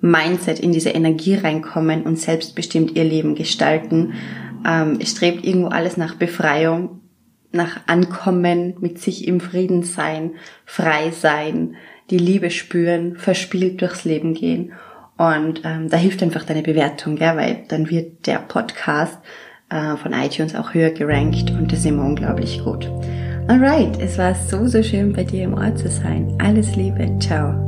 Mindset, 0.00 0.60
in 0.60 0.72
diese 0.72 0.90
Energie 0.90 1.34
reinkommen 1.34 2.02
und 2.02 2.18
selbstbestimmt 2.18 2.94
ihr 2.94 3.04
Leben 3.04 3.34
gestalten 3.34 4.12
ähm, 4.66 5.00
strebt 5.04 5.44
irgendwo 5.44 5.68
alles 5.68 5.96
nach 5.96 6.14
Befreiung, 6.14 7.00
nach 7.52 7.80
Ankommen, 7.86 8.74
mit 8.80 8.98
sich 9.00 9.26
im 9.26 9.40
Frieden 9.40 9.82
sein, 9.82 10.32
frei 10.64 11.10
sein, 11.10 11.76
die 12.10 12.18
Liebe 12.18 12.50
spüren, 12.50 13.16
verspielt 13.16 13.80
durchs 13.80 14.04
Leben 14.04 14.34
gehen. 14.34 14.72
Und 15.16 15.62
ähm, 15.64 15.88
da 15.88 15.96
hilft 15.96 16.22
einfach 16.22 16.44
deine 16.44 16.62
Bewertung, 16.62 17.16
ja, 17.16 17.36
weil 17.36 17.64
dann 17.68 17.90
wird 17.90 18.26
der 18.26 18.38
Podcast 18.38 19.18
äh, 19.68 19.96
von 19.96 20.12
iTunes 20.12 20.54
auch 20.54 20.74
höher 20.74 20.90
gerankt 20.90 21.50
und 21.50 21.72
das 21.72 21.80
ist 21.80 21.86
immer 21.86 22.04
unglaublich 22.04 22.62
gut. 22.62 22.90
Alright, 23.48 24.00
es 24.00 24.18
war 24.18 24.34
so, 24.34 24.66
so 24.66 24.82
schön 24.82 25.12
bei 25.12 25.24
dir 25.24 25.44
im 25.44 25.54
Ort 25.54 25.78
zu 25.78 25.88
sein. 25.88 26.36
Alles 26.38 26.76
Liebe, 26.76 27.18
ciao. 27.18 27.67